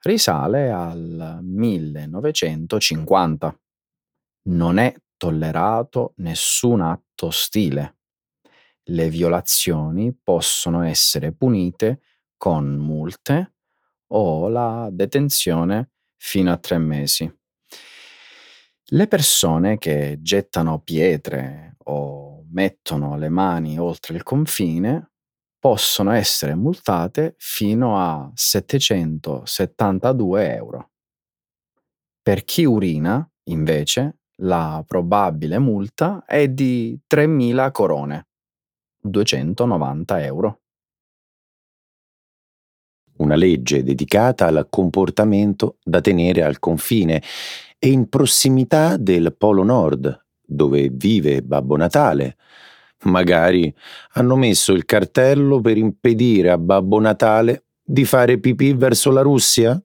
risale 0.00 0.72
al 0.72 1.38
1950. 1.40 3.60
Non 4.48 4.78
è 4.78 4.92
tollerato 5.16 6.14
nessun 6.16 6.80
atto 6.80 7.26
ostile. 7.26 7.98
Le 8.88 9.08
violazioni 9.08 10.12
possono 10.12 10.82
essere 10.82 11.32
punite 11.32 12.00
con 12.36 12.74
multe 12.74 13.54
o 14.08 14.48
la 14.48 14.88
detenzione 14.90 15.90
fino 16.16 16.50
a 16.50 16.56
tre 16.56 16.78
mesi. 16.78 17.32
Le 18.90 19.06
persone 19.06 19.78
che 19.78 20.18
gettano 20.20 20.80
pietre 20.80 21.76
o 21.84 22.44
mettono 22.50 23.16
le 23.16 23.28
mani 23.28 23.78
oltre 23.78 24.16
il 24.16 24.24
confine 24.24 25.12
possono 25.58 26.12
essere 26.12 26.54
multate 26.54 27.34
fino 27.38 27.98
a 27.98 28.30
772 28.34 30.54
euro. 30.54 30.90
Per 32.22 32.44
chi 32.44 32.64
urina, 32.64 33.28
invece, 33.44 34.18
la 34.40 34.84
probabile 34.86 35.58
multa 35.58 36.24
è 36.26 36.48
di 36.48 36.98
3.000 37.08 37.70
corone, 37.70 38.26
290 39.00 40.24
euro. 40.24 40.60
Una 43.18 43.34
legge 43.34 43.82
dedicata 43.82 44.46
al 44.46 44.66
comportamento 44.68 45.78
da 45.82 46.00
tenere 46.00 46.42
al 46.42 46.58
confine 46.58 47.22
e 47.78 47.88
in 47.88 48.08
prossimità 48.08 48.96
del 48.96 49.34
Polo 49.36 49.62
Nord, 49.62 50.24
dove 50.44 50.88
vive 50.90 51.42
Babbo 51.42 51.76
Natale, 51.76 52.36
Magari 53.04 53.72
hanno 54.12 54.36
messo 54.36 54.72
il 54.72 54.84
cartello 54.84 55.60
per 55.60 55.76
impedire 55.76 56.50
a 56.50 56.58
Babbo 56.58 56.98
Natale 56.98 57.66
di 57.82 58.04
fare 58.04 58.38
pipì 58.38 58.72
verso 58.72 59.10
la 59.10 59.20
Russia? 59.20 59.80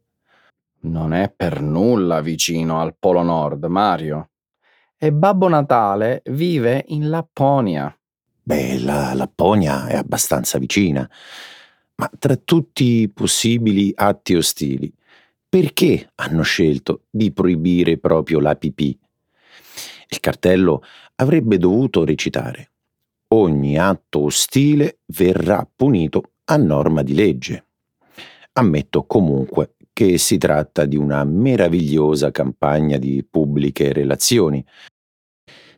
Non 0.84 1.14
è 1.14 1.32
per 1.36 1.62
nulla 1.62 2.22
vicino 2.22 2.80
al 2.80 2.96
Polo 2.98 3.22
Nord, 3.22 3.66
Mario. 3.66 4.30
E 4.98 5.12
Babbo 5.12 5.48
Natale 5.48 6.22
vive 6.26 6.86
in 6.88 7.10
Lapponia. 7.10 7.96
Beh, 8.42 8.80
la 8.80 9.14
Lapponia 9.14 9.88
è 9.88 9.96
abbastanza 9.96 10.58
vicina. 10.58 11.08
Ma 11.96 12.10
tra 12.18 12.36
tutti 12.36 13.02
i 13.02 13.10
possibili 13.10 13.92
atti 13.94 14.36
ostili, 14.36 14.92
perché 15.48 16.12
hanno 16.16 16.42
scelto 16.42 17.04
di 17.10 17.32
proibire 17.32 18.00
proprio 18.00 18.40
la 18.40 18.56
pipì? 18.56 18.98
Il 20.08 20.20
cartello 20.20 20.82
avrebbe 21.16 21.58
dovuto 21.60 22.04
recitare 22.04 22.71
ogni 23.34 23.78
atto 23.78 24.24
ostile 24.24 25.00
verrà 25.08 25.68
punito 25.74 26.32
a 26.46 26.58
norma 26.58 27.02
di 27.02 27.14
legge. 27.14 27.66
Ammetto 28.54 29.04
comunque 29.04 29.76
che 29.94 30.18
si 30.18 30.38
tratta 30.38 30.86
di 30.86 30.98
una 30.98 31.24
meravigliosa 31.24 32.32
campagna 32.32 32.98
di 32.98 33.26
pubbliche 33.30 33.94
relazioni. 33.94 34.66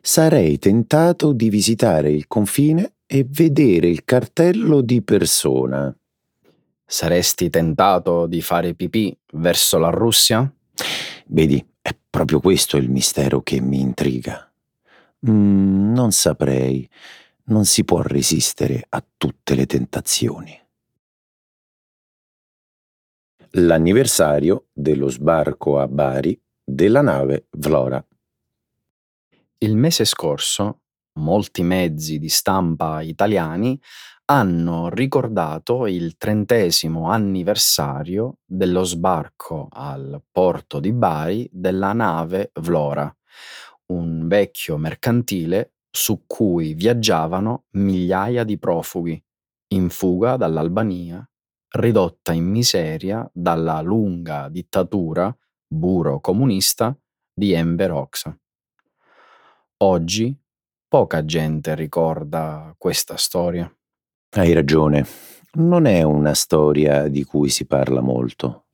Sarei 0.00 0.58
tentato 0.58 1.32
di 1.32 1.48
visitare 1.48 2.10
il 2.10 2.26
confine 2.26 2.94
e 3.06 3.26
vedere 3.28 3.88
il 3.88 4.04
cartello 4.04 4.80
di 4.80 5.02
persona. 5.02 5.94
Saresti 6.86 7.48
tentato 7.50 8.26
di 8.26 8.42
fare 8.42 8.74
pipì 8.74 9.16
verso 9.32 9.78
la 9.78 9.90
Russia? 9.90 10.50
Vedi, 11.26 11.64
è 11.80 11.96
proprio 12.10 12.40
questo 12.40 12.76
il 12.76 12.90
mistero 12.90 13.42
che 13.42 13.60
mi 13.60 13.80
intriga. 13.80 14.50
Mm, 15.28 15.92
non 15.92 16.12
saprei. 16.12 16.88
Non 17.46 17.66
si 17.66 17.84
può 17.84 18.00
resistere 18.00 18.86
a 18.88 19.04
tutte 19.16 19.54
le 19.54 19.66
tentazioni. 19.66 20.58
L'anniversario 23.56 24.68
dello 24.72 25.08
sbarco 25.10 25.78
a 25.78 25.86
Bari 25.86 26.40
della 26.64 27.02
nave 27.02 27.48
Vlora. 27.50 28.02
Il 29.58 29.76
mese 29.76 30.06
scorso 30.06 30.80
molti 31.18 31.62
mezzi 31.62 32.18
di 32.18 32.30
stampa 32.30 33.02
italiani 33.02 33.78
hanno 34.26 34.88
ricordato 34.88 35.86
il 35.86 36.16
trentesimo 36.16 37.10
anniversario 37.10 38.38
dello 38.42 38.84
sbarco 38.84 39.68
al 39.70 40.22
porto 40.32 40.80
di 40.80 40.92
Bari 40.92 41.46
della 41.52 41.92
nave 41.92 42.52
Vlora, 42.54 43.14
un 43.86 44.26
vecchio 44.26 44.78
mercantile 44.78 45.73
su 45.96 46.24
cui 46.26 46.74
viaggiavano 46.74 47.66
migliaia 47.74 48.42
di 48.42 48.58
profughi 48.58 49.24
in 49.74 49.90
fuga 49.90 50.36
dall'Albania, 50.36 51.24
ridotta 51.76 52.32
in 52.32 52.46
miseria 52.46 53.30
dalla 53.32 53.80
lunga 53.80 54.48
dittatura 54.48 55.32
buro-comunista 55.66 56.98
di 57.32 57.52
Enver 57.52 57.92
Hoxha. 57.92 58.36
Oggi 59.84 60.36
poca 60.88 61.24
gente 61.24 61.76
ricorda 61.76 62.74
questa 62.76 63.16
storia. 63.16 63.72
Hai 64.30 64.52
ragione, 64.52 65.06
non 65.54 65.86
è 65.86 66.02
una 66.02 66.34
storia 66.34 67.06
di 67.06 67.22
cui 67.22 67.50
si 67.50 67.66
parla 67.66 68.00
molto. 68.00 68.64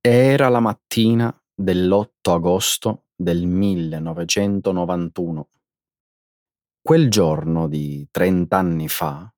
Era 0.00 0.50
la 0.50 0.60
mattina 0.60 1.34
dell'8 1.54 2.30
agosto 2.30 3.04
del 3.16 3.46
1991. 3.46 5.48
Quel 6.86 7.10
giorno 7.10 7.66
di 7.66 8.06
trent'anni 8.12 8.86
fa, 8.86 9.28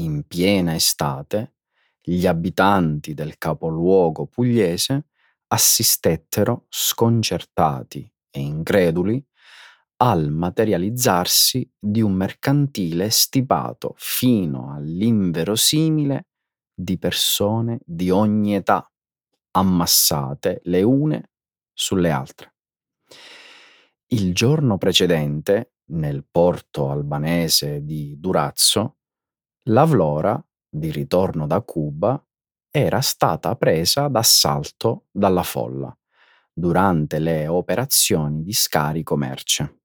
in 0.00 0.24
piena 0.24 0.74
estate, 0.74 1.54
gli 2.02 2.26
abitanti 2.26 3.14
del 3.14 3.38
capoluogo 3.38 4.26
pugliese 4.26 5.06
assistettero 5.46 6.66
sconcertati 6.68 8.06
e 8.28 8.40
increduli 8.40 9.26
al 10.02 10.30
materializzarsi 10.30 11.72
di 11.78 12.02
un 12.02 12.12
mercantile 12.12 13.08
stipato 13.08 13.94
fino 13.96 14.74
all'inverosimile 14.74 16.26
di 16.74 16.98
persone 16.98 17.80
di 17.86 18.10
ogni 18.10 18.54
età, 18.54 18.86
ammassate 19.52 20.60
le 20.64 20.82
une 20.82 21.30
sulle 21.72 22.10
altre. 22.10 22.54
Il 24.08 24.34
giorno 24.34 24.76
precedente, 24.76 25.72
nel 25.88 26.26
porto 26.30 26.90
albanese 26.90 27.84
di 27.84 28.18
Durazzo, 28.18 28.96
la 29.64 29.84
Vlora, 29.84 30.42
di 30.68 30.90
ritorno 30.90 31.46
da 31.46 31.60
Cuba, 31.62 32.22
era 32.70 33.00
stata 33.00 33.54
presa 33.56 34.08
d'assalto 34.08 35.06
dalla 35.10 35.42
folla 35.42 35.96
durante 36.52 37.18
le 37.18 37.46
operazioni 37.46 38.42
di 38.42 38.52
scarico 38.52 39.16
merce. 39.16 39.80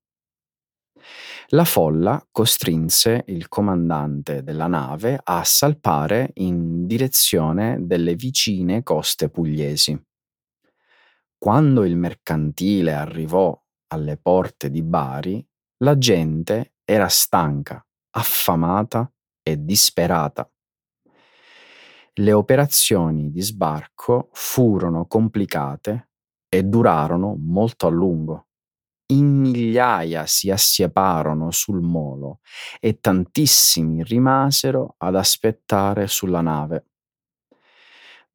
La 1.49 1.65
folla 1.65 2.25
costrinse 2.31 3.25
il 3.27 3.47
comandante 3.47 4.41
della 4.43 4.67
nave 4.67 5.19
a 5.21 5.43
salpare 5.43 6.31
in 6.35 6.87
direzione 6.87 7.77
delle 7.81 8.15
vicine 8.15 8.81
coste 8.81 9.29
pugliesi. 9.29 10.01
Quando 11.37 11.83
il 11.83 11.95
mercantile 11.95 12.93
arrivò 12.93 13.55
alle 13.87 14.17
porte 14.17 14.71
di 14.71 14.81
Bari, 14.81 15.45
la 15.83 15.97
gente 15.97 16.75
era 16.85 17.07
stanca, 17.09 17.85
affamata 18.11 19.11
e 19.41 19.63
disperata. 19.63 20.49
Le 22.15 22.33
operazioni 22.33 23.31
di 23.31 23.41
sbarco 23.41 24.29
furono 24.33 25.05
complicate 25.07 26.09
e 26.47 26.63
durarono 26.63 27.35
molto 27.37 27.87
a 27.87 27.89
lungo 27.89 28.47
in 29.07 29.41
migliaia 29.41 30.25
si 30.25 30.49
assieparono 30.49 31.51
sul 31.51 31.81
molo 31.81 32.39
e 32.79 32.99
tantissimi 32.99 34.03
rimasero 34.03 34.95
ad 34.97 35.15
aspettare 35.15 36.07
sulla 36.07 36.41
nave. 36.41 36.92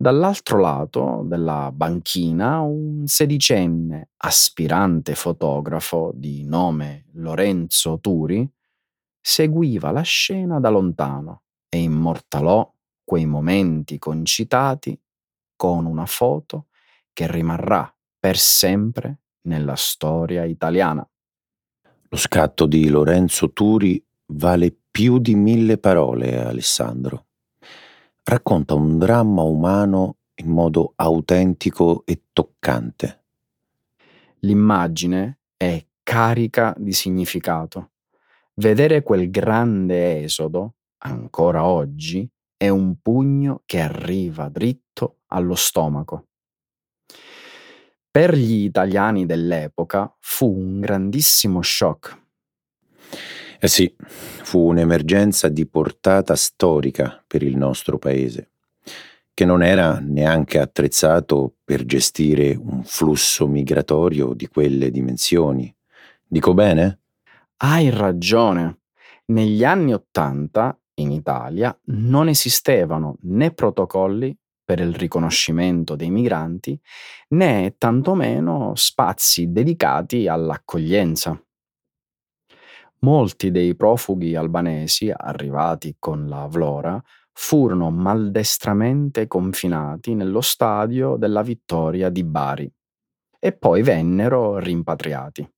Dall'altro 0.00 0.60
lato 0.60 1.24
della 1.24 1.72
banchina 1.72 2.60
un 2.60 3.08
sedicenne 3.08 4.10
aspirante 4.18 5.16
fotografo 5.16 6.12
di 6.14 6.44
nome 6.44 7.06
Lorenzo 7.14 7.98
Turi 7.98 8.48
seguiva 9.20 9.90
la 9.90 10.02
scena 10.02 10.60
da 10.60 10.68
lontano 10.68 11.42
e 11.68 11.78
immortalò 11.82 12.72
quei 13.02 13.26
momenti 13.26 13.98
concitati 13.98 14.96
con 15.56 15.84
una 15.84 16.06
foto 16.06 16.66
che 17.12 17.28
rimarrà 17.28 17.92
per 18.20 18.36
sempre 18.36 19.22
nella 19.48 19.74
storia 19.74 20.44
italiana. 20.44 21.04
Lo 22.08 22.16
scatto 22.16 22.66
di 22.66 22.88
Lorenzo 22.88 23.50
Turi 23.52 24.00
vale 24.26 24.72
più 24.92 25.18
di 25.18 25.34
mille 25.34 25.76
parole, 25.76 26.40
Alessandro. 26.40 27.27
Racconta 28.28 28.74
un 28.74 28.98
dramma 28.98 29.40
umano 29.40 30.18
in 30.42 30.50
modo 30.50 30.92
autentico 30.96 32.02
e 32.04 32.24
toccante. 32.34 33.24
L'immagine 34.40 35.38
è 35.56 35.82
carica 36.02 36.74
di 36.76 36.92
significato. 36.92 37.92
Vedere 38.56 39.02
quel 39.02 39.30
grande 39.30 40.24
esodo, 40.24 40.74
ancora 41.04 41.64
oggi, 41.64 42.30
è 42.54 42.68
un 42.68 43.00
pugno 43.00 43.62
che 43.64 43.80
arriva 43.80 44.50
dritto 44.50 45.20
allo 45.28 45.54
stomaco. 45.54 46.26
Per 48.10 48.34
gli 48.34 48.64
italiani 48.64 49.24
dell'epoca 49.24 50.14
fu 50.20 50.54
un 50.54 50.80
grandissimo 50.80 51.62
shock. 51.62 52.27
Eh 53.60 53.66
sì, 53.66 53.92
fu 53.98 54.68
un'emergenza 54.68 55.48
di 55.48 55.66
portata 55.66 56.36
storica 56.36 57.20
per 57.26 57.42
il 57.42 57.56
nostro 57.56 57.98
paese, 57.98 58.52
che 59.34 59.44
non 59.44 59.64
era 59.64 59.98
neanche 60.00 60.60
attrezzato 60.60 61.56
per 61.64 61.84
gestire 61.84 62.54
un 62.54 62.84
flusso 62.84 63.48
migratorio 63.48 64.32
di 64.32 64.46
quelle 64.46 64.92
dimensioni. 64.92 65.74
Dico 66.24 66.54
bene? 66.54 67.00
Hai 67.56 67.90
ragione. 67.90 68.78
Negli 69.26 69.64
anni 69.64 69.92
Ottanta 69.92 70.78
in 70.94 71.10
Italia 71.10 71.76
non 71.86 72.28
esistevano 72.28 73.16
né 73.22 73.50
protocolli 73.50 74.36
per 74.64 74.78
il 74.78 74.94
riconoscimento 74.94 75.96
dei 75.96 76.10
migranti, 76.10 76.78
né 77.30 77.74
tantomeno 77.76 78.72
spazi 78.76 79.50
dedicati 79.50 80.28
all'accoglienza. 80.28 81.42
Molti 83.00 83.52
dei 83.52 83.76
profughi 83.76 84.34
albanesi 84.34 85.12
arrivati 85.14 85.96
con 85.98 86.26
la 86.26 86.46
Vlora 86.46 87.00
furono 87.32 87.90
maldestramente 87.90 89.28
confinati 89.28 90.14
nello 90.14 90.40
stadio 90.40 91.16
della 91.16 91.42
Vittoria 91.42 92.08
di 92.08 92.24
Bari 92.24 92.72
e 93.38 93.52
poi 93.52 93.82
vennero 93.82 94.58
rimpatriati. 94.58 95.48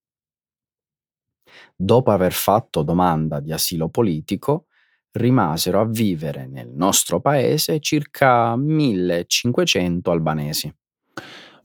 Dopo 1.75 2.11
aver 2.11 2.33
fatto 2.33 2.83
domanda 2.83 3.41
di 3.41 3.53
asilo 3.53 3.89
politico, 3.89 4.67
rimasero 5.13 5.81
a 5.81 5.87
vivere 5.87 6.47
nel 6.47 6.69
nostro 6.69 7.21
paese 7.21 7.81
circa 7.81 8.55
1500 8.55 10.11
albanesi. 10.11 10.73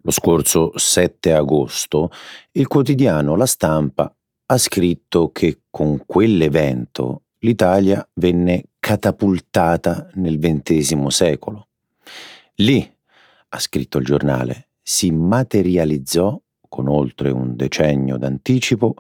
Lo 0.02 0.12
scorso 0.12 0.72
7 0.76 1.34
agosto 1.34 2.10
il 2.54 2.68
quotidiano 2.68 3.36
La 3.36 3.46
Stampa 3.46 4.16
ha 4.48 4.58
scritto 4.58 5.32
che 5.32 5.62
con 5.70 6.04
quell'evento 6.06 7.24
l'Italia 7.40 8.08
venne 8.14 8.66
catapultata 8.80 10.10
nel 10.16 10.38
XX 10.38 11.08
secolo. 11.08 11.68
Lì, 12.56 12.96
ha 13.50 13.60
scritto 13.60 13.98
il 13.98 14.06
giornale, 14.06 14.70
si 14.82 15.12
materializzò, 15.12 16.40
con 16.68 16.88
oltre 16.88 17.32
un 17.32 17.56
decennio 17.56 18.18
d'anticipo, 18.18 18.96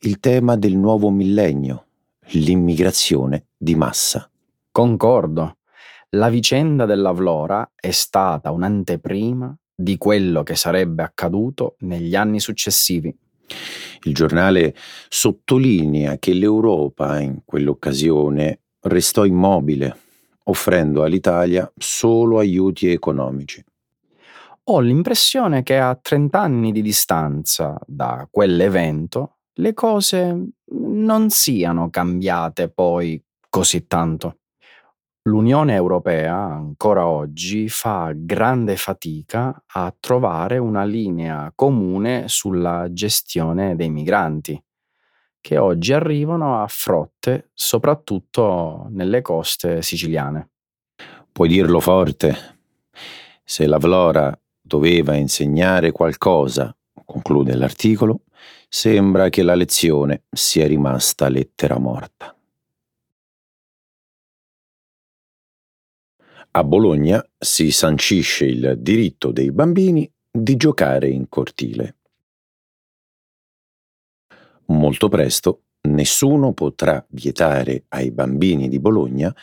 il 0.00 0.20
tema 0.20 0.56
del 0.56 0.76
nuovo 0.76 1.10
millennio, 1.10 1.86
l'immigrazione 2.32 3.46
di 3.56 3.74
massa. 3.74 4.28
Concordo. 4.70 5.58
La 6.10 6.28
vicenda 6.28 6.84
dell'Avlora 6.84 7.72
è 7.74 7.90
stata 7.90 8.50
un'anteprima 8.50 9.56
di 9.74 9.96
quello 9.96 10.42
che 10.42 10.54
sarebbe 10.54 11.02
accaduto 11.02 11.76
negli 11.80 12.14
anni 12.14 12.38
successivi. 12.38 13.16
Il 14.02 14.14
giornale 14.14 14.74
sottolinea 15.08 16.18
che 16.18 16.32
l'Europa 16.34 17.20
in 17.20 17.40
quell'occasione 17.44 18.60
restò 18.80 19.24
immobile, 19.24 19.96
offrendo 20.44 21.02
all'Italia 21.02 21.70
solo 21.76 22.38
aiuti 22.38 22.88
economici. 22.88 23.64
Ho 24.64 24.80
l'impressione 24.80 25.62
che 25.62 25.78
a 25.78 25.94
30 25.94 26.40
anni 26.40 26.72
di 26.72 26.82
distanza 26.82 27.78
da 27.86 28.26
quell'evento 28.30 29.36
le 29.54 29.74
cose 29.74 30.48
non 30.72 31.30
siano 31.30 31.90
cambiate 31.90 32.70
poi 32.70 33.22
così 33.48 33.86
tanto. 33.86 34.38
L'Unione 35.26 35.72
Europea 35.72 36.34
ancora 36.34 37.06
oggi 37.06 37.70
fa 37.70 38.12
grande 38.14 38.76
fatica 38.76 39.64
a 39.68 39.94
trovare 39.98 40.58
una 40.58 40.84
linea 40.84 41.50
comune 41.54 42.24
sulla 42.28 42.88
gestione 42.92 43.74
dei 43.74 43.88
migranti, 43.88 44.62
che 45.40 45.56
oggi 45.56 45.94
arrivano 45.94 46.62
a 46.62 46.66
frotte 46.68 47.48
soprattutto 47.54 48.86
nelle 48.90 49.22
coste 49.22 49.80
siciliane. 49.80 50.50
Puoi 51.32 51.48
dirlo 51.48 51.80
forte. 51.80 52.36
Se 53.42 53.66
la 53.66 53.78
Vlora 53.78 54.38
doveva 54.60 55.14
insegnare 55.14 55.90
qualcosa, 55.90 56.76
conclude 57.02 57.56
l'articolo, 57.56 58.24
sembra 58.68 59.30
che 59.30 59.42
la 59.42 59.54
lezione 59.54 60.24
sia 60.30 60.66
rimasta 60.66 61.30
lettera 61.30 61.78
morta. 61.78 62.33
A 66.56 66.62
Bologna 66.62 67.20
si 67.36 67.72
sancisce 67.72 68.44
il 68.44 68.76
diritto 68.78 69.32
dei 69.32 69.50
bambini 69.50 70.08
di 70.30 70.54
giocare 70.54 71.08
in 71.08 71.28
cortile. 71.28 71.96
Molto 74.66 75.08
presto 75.08 75.62
nessuno 75.88 76.52
potrà 76.52 77.04
vietare 77.08 77.86
ai 77.88 78.12
bambini 78.12 78.68
di 78.68 78.78
Bologna 78.78 79.34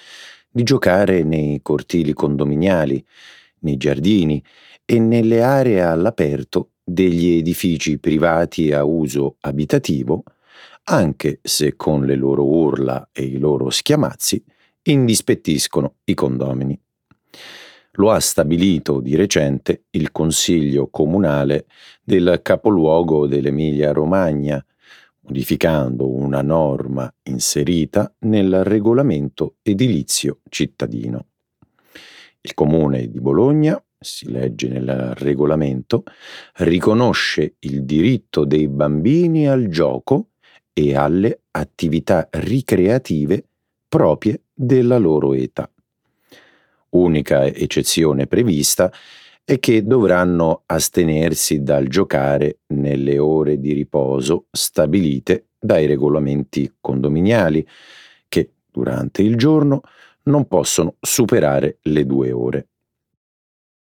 di 0.50 0.64
giocare 0.64 1.24
nei 1.24 1.60
cortili 1.62 2.14
condominiali, 2.14 3.06
nei 3.60 3.76
giardini 3.76 4.42
e 4.86 4.98
nelle 4.98 5.44
aree 5.44 5.82
all'aperto 5.82 6.76
degli 6.82 7.32
edifici 7.32 8.00
privati 8.00 8.72
a 8.72 8.86
uso 8.86 9.36
abitativo, 9.42 10.24
anche 10.86 11.42
se 11.44 11.76
con 11.76 12.06
le 12.06 12.16
loro 12.16 12.46
urla 12.46 13.10
e 13.12 13.24
i 13.24 13.38
loro 13.38 13.70
schiamazzi 13.70 14.42
indispettiscono 14.84 15.96
i 16.06 16.14
condomini. 16.14 16.82
Lo 17.96 18.12
ha 18.12 18.20
stabilito 18.20 19.02
di 19.02 19.16
recente 19.16 19.84
il 19.92 20.12
Consiglio 20.12 20.88
comunale 20.90 21.66
del 22.04 22.40
capoluogo 22.42 23.28
dell'Emilia-Romagna, 23.28 24.66
modificando 25.22 26.10
una 26.10 26.42
norma 26.42 27.14
inserita 27.24 28.14
nel 28.20 28.64
regolamento 28.64 29.56
edilizio 29.62 30.40
cittadino. 30.50 31.26
Il 32.40 32.54
Comune 32.54 33.08
di 33.10 33.20
Bologna, 33.20 33.82
si 34.00 34.32
legge 34.32 34.68
nel 34.68 35.14
regolamento, 35.16 36.04
riconosce 36.56 37.56
il 37.60 37.84
diritto 37.84 38.46
dei 38.46 38.68
bambini 38.68 39.48
al 39.48 39.68
gioco 39.68 40.30
e 40.74 40.96
alle 40.96 41.42
attività 41.52 42.28
ricreative 42.32 43.46
proprie 43.88 44.42
della 44.54 44.98
loro 44.98 45.34
età. 45.34 45.70
Unica 46.92 47.46
eccezione 47.46 48.28
prevista 48.28 48.92
è 49.44 49.60
che 49.60 49.86
dovranno 49.86 50.64
astenersi 50.66 51.64
dal 51.64 51.88
giocare 51.88 52.60
nelle 52.68 53.18
ore 53.18 53.60
di 53.60 53.74
riposo 53.74 54.46
stabilite 54.52 55.48
dai 55.58 55.86
regolamenti 55.86 56.72
condominiali, 56.80 57.66
che 58.28 58.52
durante 58.70 59.22
il 59.22 59.36
giorno 59.36 59.82
non 60.24 60.48
possono 60.48 60.96
superare 61.00 61.78
le 61.84 62.06
due 62.06 62.32
ore. 62.32 62.68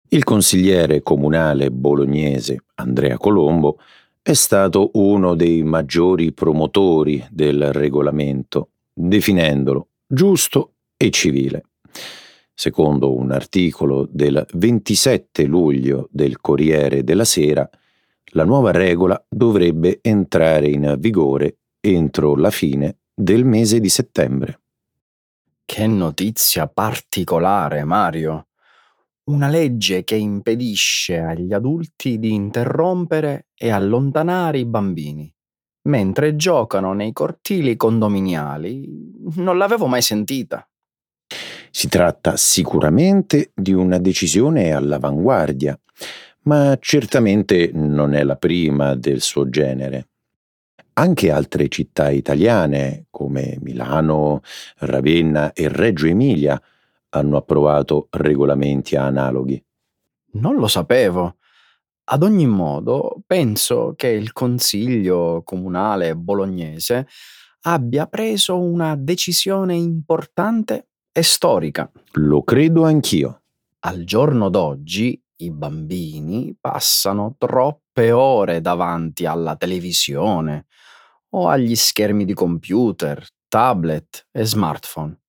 Il 0.10 0.24
consigliere 0.24 1.02
comunale 1.02 1.70
bolognese 1.72 2.64
Andrea 2.76 3.18
Colombo 3.18 3.80
è 4.22 4.34
stato 4.34 4.92
uno 4.94 5.36
dei 5.36 5.64
maggiori 5.64 6.34
promotori 6.34 7.26
del 7.30 7.72
regolamento, 7.72 8.70
definendolo 8.94 9.88
giusto 10.06 10.74
e 10.98 11.10
civile. 11.10 11.64
Secondo 12.60 13.16
un 13.16 13.32
articolo 13.32 14.08
del 14.10 14.44
27 14.52 15.44
luglio 15.44 16.10
del 16.12 16.42
Corriere 16.42 17.04
della 17.04 17.24
Sera, 17.24 17.70
la 18.32 18.46
nuova 18.46 18.72
regola 18.72 19.24
dovrebbe 19.30 20.00
entrare 20.02 20.68
in 20.68 20.96
vigore 20.98 21.58
entro 21.80 22.36
la 22.36 22.50
fine 22.50 23.02
del 23.14 23.46
mese 23.46 23.80
di 23.80 23.90
settembre. 23.90 24.60
Che 25.64 25.86
notizia 25.86 26.68
particolare, 26.68 27.84
Mario! 27.84 28.48
Una 29.26 29.50
legge 29.50 30.04
che 30.04 30.16
impedisce 30.16 31.20
agli 31.20 31.54
adulti 31.54 32.18
di 32.18 32.34
interrompere 32.34 33.50
e 33.54 33.70
allontanare 33.70 34.58
i 34.58 34.66
bambini, 34.66 35.32
mentre 35.84 36.36
giocano 36.36 36.94
nei 36.94 37.14
cortili 37.14 37.76
condominiali. 37.76 39.14
Non 39.36 39.60
l'avevo 39.60 39.86
mai 39.86 40.02
sentita. 40.02 40.67
Si 41.72 41.88
tratta 41.88 42.38
sicuramente 42.38 43.52
di 43.54 43.74
una 43.74 44.00
decisione 44.00 44.74
all'avanguardia, 44.74 45.78
ma 46.44 46.78
certamente 46.80 47.72
non 47.74 48.14
è 48.14 48.24
la 48.24 48.36
prima 48.36 48.96
del 48.96 49.22
suo 49.22 49.50
genere. 49.50 50.08
Anche 50.94 51.30
altre 51.30 51.68
città 51.68 52.10
italiane, 52.10 53.06
come 53.12 53.58
Milano, 53.62 54.42
Ravenna 54.78 55.54
e 55.54 55.68
Reggio 55.68 56.08
Emilia, 56.08 56.60
hanno 57.10 57.38
approvato 57.38 58.08
regolamenti 58.12 58.96
analoghi. 58.96 59.64
Non 60.34 60.56
lo 60.56 60.68
sapevo. 60.68 61.38
Ad 62.06 62.24
ogni 62.24 62.48
modo, 62.48 63.22
penso 63.28 63.94
che 63.96 64.08
il 64.08 64.32
Consiglio 64.34 65.42
comunale 65.44 66.16
bolognese 66.16 67.08
abbia 67.62 68.08
preso 68.08 68.58
una 68.60 68.96
decisione 68.96 69.76
importante 69.76 70.88
e 71.18 71.24
storica. 71.24 71.90
Lo 72.12 72.44
credo 72.44 72.84
anch'io. 72.84 73.42
Al 73.80 74.04
giorno 74.04 74.50
d'oggi 74.50 75.20
i 75.38 75.50
bambini 75.50 76.56
passano 76.62 77.34
troppe 77.40 78.12
ore 78.12 78.62
davanti 78.62 79.26
alla 79.26 79.56
televisione 79.56 80.68
o 81.30 81.48
agli 81.48 81.76
schermi 81.76 82.24
di 82.24 82.36
computer, 82.36 83.26
tablet 83.48 84.28
e 84.32 84.46
smartphone. 84.46 85.20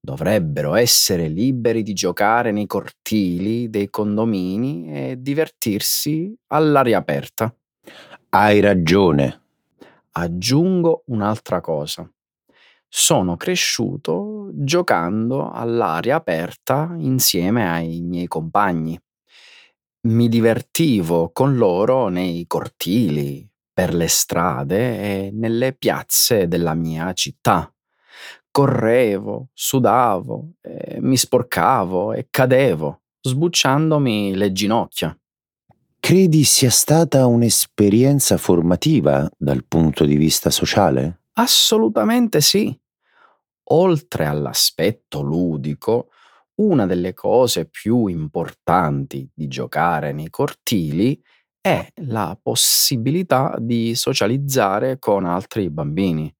Dovrebbero 0.00 0.74
essere 0.74 1.28
liberi 1.28 1.84
di 1.84 1.92
giocare 1.92 2.50
nei 2.50 2.66
cortili 2.66 3.70
dei 3.70 3.88
condomini 3.88 4.88
e 4.92 5.16
divertirsi 5.20 6.36
all'aria 6.48 6.98
aperta. 6.98 7.54
Hai 8.30 8.58
ragione. 8.58 9.42
Aggiungo 10.10 11.04
un'altra 11.06 11.60
cosa 11.60 12.10
sono 12.98 13.36
cresciuto 13.36 14.48
giocando 14.54 15.50
all'aria 15.50 16.16
aperta 16.16 16.94
insieme 16.96 17.70
ai 17.70 18.00
miei 18.00 18.26
compagni. 18.26 18.98
Mi 20.08 20.30
divertivo 20.30 21.30
con 21.30 21.56
loro 21.56 22.08
nei 22.08 22.46
cortili, 22.46 23.46
per 23.70 23.92
le 23.92 24.08
strade 24.08 25.26
e 25.26 25.30
nelle 25.30 25.74
piazze 25.74 26.48
della 26.48 26.72
mia 26.72 27.12
città. 27.12 27.70
Correvo, 28.50 29.48
sudavo, 29.52 30.52
mi 31.00 31.18
sporcavo 31.18 32.14
e 32.14 32.28
cadevo, 32.30 33.02
sbucciandomi 33.20 34.34
le 34.34 34.52
ginocchia. 34.52 35.14
Credi 36.00 36.44
sia 36.44 36.70
stata 36.70 37.26
un'esperienza 37.26 38.38
formativa 38.38 39.28
dal 39.36 39.66
punto 39.66 40.06
di 40.06 40.16
vista 40.16 40.48
sociale? 40.48 41.24
Assolutamente 41.34 42.40
sì. 42.40 42.74
Oltre 43.70 44.26
all'aspetto 44.26 45.22
ludico, 45.22 46.10
una 46.56 46.86
delle 46.86 47.12
cose 47.14 47.66
più 47.66 48.06
importanti 48.06 49.28
di 49.34 49.48
giocare 49.48 50.12
nei 50.12 50.30
cortili 50.30 51.20
è 51.60 51.86
la 52.02 52.38
possibilità 52.40 53.56
di 53.58 53.94
socializzare 53.94 54.98
con 54.98 55.24
altri 55.24 55.68
bambini. 55.70 56.32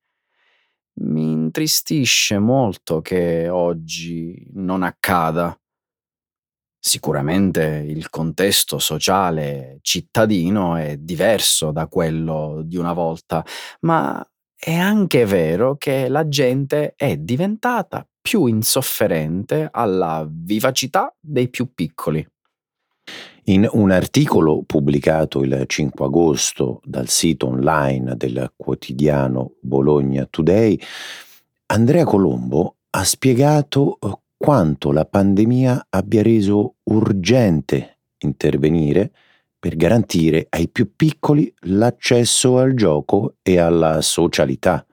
Mi 1.01 1.31
intristisce 1.33 2.39
molto 2.39 3.01
che 3.01 3.49
oggi 3.49 4.47
non 4.53 4.83
accada. 4.83 5.59
Sicuramente 6.79 7.85
il 7.89 8.09
contesto 8.11 8.79
sociale 8.79 9.79
cittadino 9.83 10.77
è 10.77 10.97
diverso 10.99 11.73
da 11.73 11.89
quello 11.89 12.63
di 12.65 12.77
una 12.77 12.93
volta, 12.93 13.45
ma 13.81 14.25
è 14.59 14.75
anche 14.75 15.25
vero 15.27 15.77
che 15.77 16.09
la 16.09 16.29
gente 16.29 16.95
è 16.97 17.17
diventata 17.17 18.07
più 18.21 18.47
insofferente 18.47 19.69
alla 19.71 20.27
vivacità 20.29 21.15
dei 21.21 21.49
più 21.49 21.73
piccoli. 21.75 22.27
In 23.45 23.69
un 23.71 23.93
articolo 23.93 24.65
pubblicato 24.67 25.43
il 25.43 25.63
5 25.65 26.05
agosto 26.05 26.81
dal 26.83 27.09
sito 27.09 27.47
online 27.47 28.17
del 28.17 28.53
quotidiano 28.57 29.53
Bologna 29.61 30.27
Today, 30.29 30.77
Andrea 31.67 32.05
Colombo 32.05 32.79
ha 32.91 33.05
spiegato 33.05 33.99
eh, 34.01 34.19
quanto 34.37 34.91
la 34.91 35.05
pandemia 35.05 35.87
abbia 35.91 36.23
reso 36.23 36.75
urgente 36.85 37.99
intervenire 38.19 39.13
per 39.67 39.75
garantire 39.75 40.47
ai 40.51 40.69
più 40.69 40.95
piccoli 40.95 41.53
l'accesso 41.63 42.59
al 42.59 42.75
gioco 42.75 43.35
e 43.43 43.59
alla 43.59 44.01
socialità. 44.01 44.87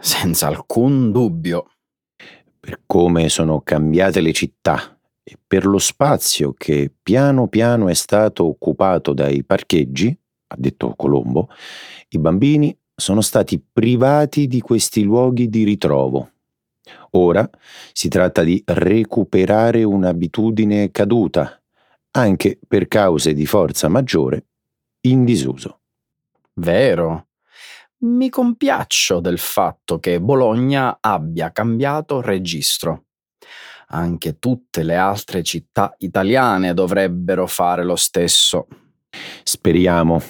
Senza 0.00 0.46
alcun 0.46 1.12
dubbio. 1.12 1.72
Per 2.58 2.80
come 2.86 3.28
sono 3.28 3.60
cambiate 3.60 4.22
le 4.22 4.32
città 4.32 4.98
e 5.22 5.36
per 5.46 5.66
lo 5.66 5.76
spazio 5.76 6.54
che 6.56 6.90
piano 7.02 7.48
piano 7.48 7.90
è 7.90 7.92
stato 7.92 8.46
occupato 8.46 9.12
dai 9.12 9.44
parcheggi, 9.44 10.16
ha 10.46 10.56
detto 10.56 10.94
Colombo, 10.96 11.50
i 12.08 12.18
bambini 12.18 12.74
sono 12.96 13.20
stati 13.20 13.60
privati 13.60 14.46
di 14.46 14.62
questi 14.62 15.02
luoghi 15.02 15.50
di 15.50 15.64
ritrovo. 15.64 16.30
Ora 17.10 17.46
si 17.92 18.08
tratta 18.08 18.42
di 18.42 18.62
recuperare 18.64 19.82
un'abitudine 19.82 20.90
caduta, 20.92 21.62
anche 22.16 22.58
per 22.66 22.86
cause 22.86 23.32
di 23.32 23.46
forza 23.46 23.88
maggiore, 23.88 24.46
in 25.02 25.24
disuso. 25.24 25.80
Vero. 26.54 27.28
Mi 28.04 28.28
compiaccio 28.28 29.20
del 29.20 29.38
fatto 29.38 29.98
che 29.98 30.20
Bologna 30.20 30.98
abbia 31.00 31.50
cambiato 31.50 32.20
registro. 32.20 33.06
Anche 33.88 34.38
tutte 34.38 34.82
le 34.82 34.96
altre 34.96 35.42
città 35.42 35.94
italiane 35.98 36.74
dovrebbero 36.74 37.46
fare 37.46 37.84
lo 37.84 37.96
stesso. 37.96 38.66
Speriamo. 39.42 40.20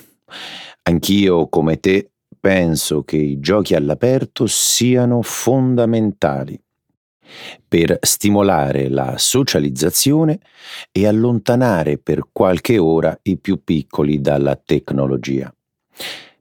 Anch'io, 0.83 1.49
come 1.49 1.81
te, 1.81 2.13
penso 2.39 3.03
che 3.05 3.17
i 3.17 3.41
giochi 3.41 3.75
all'aperto 3.75 4.47
siano 4.47 5.23
fondamentali 5.23 6.61
per 7.67 7.99
stimolare 8.01 8.89
la 8.89 9.15
socializzazione 9.17 10.41
e 10.91 11.07
allontanare 11.07 11.99
per 11.99 12.29
qualche 12.33 12.79
ora 12.79 13.19
i 13.23 13.37
più 13.37 13.63
piccoli 13.63 14.21
dalla 14.21 14.57
tecnologia. 14.57 15.55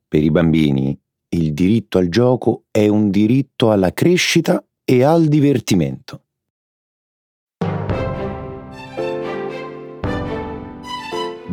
Per 0.07 0.23
i 0.23 0.31
bambini 0.31 0.97
il 1.29 1.53
diritto 1.53 1.97
al 1.97 2.09
gioco 2.09 2.65
è 2.69 2.87
un 2.87 3.09
diritto 3.09 3.71
alla 3.71 3.91
crescita 3.91 4.63
e 4.85 5.03
al 5.03 5.25
divertimento. 5.25 6.21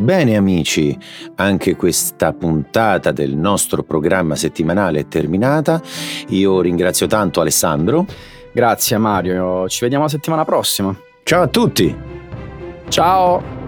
Bene 0.01 0.35
amici, 0.35 0.97
anche 1.35 1.75
questa 1.75 2.33
puntata 2.33 3.11
del 3.11 3.35
nostro 3.35 3.83
programma 3.83 4.35
settimanale 4.35 5.01
è 5.01 5.07
terminata. 5.07 5.79
Io 6.29 6.59
ringrazio 6.59 7.05
tanto 7.05 7.39
Alessandro. 7.39 8.07
Grazie 8.51 8.97
Mario, 8.97 9.67
ci 9.69 9.79
vediamo 9.81 10.03
la 10.03 10.09
settimana 10.09 10.45
prossima. 10.45 10.93
Ciao 11.23 11.43
a 11.43 11.47
tutti! 11.47 11.95
Ciao! 12.89 13.60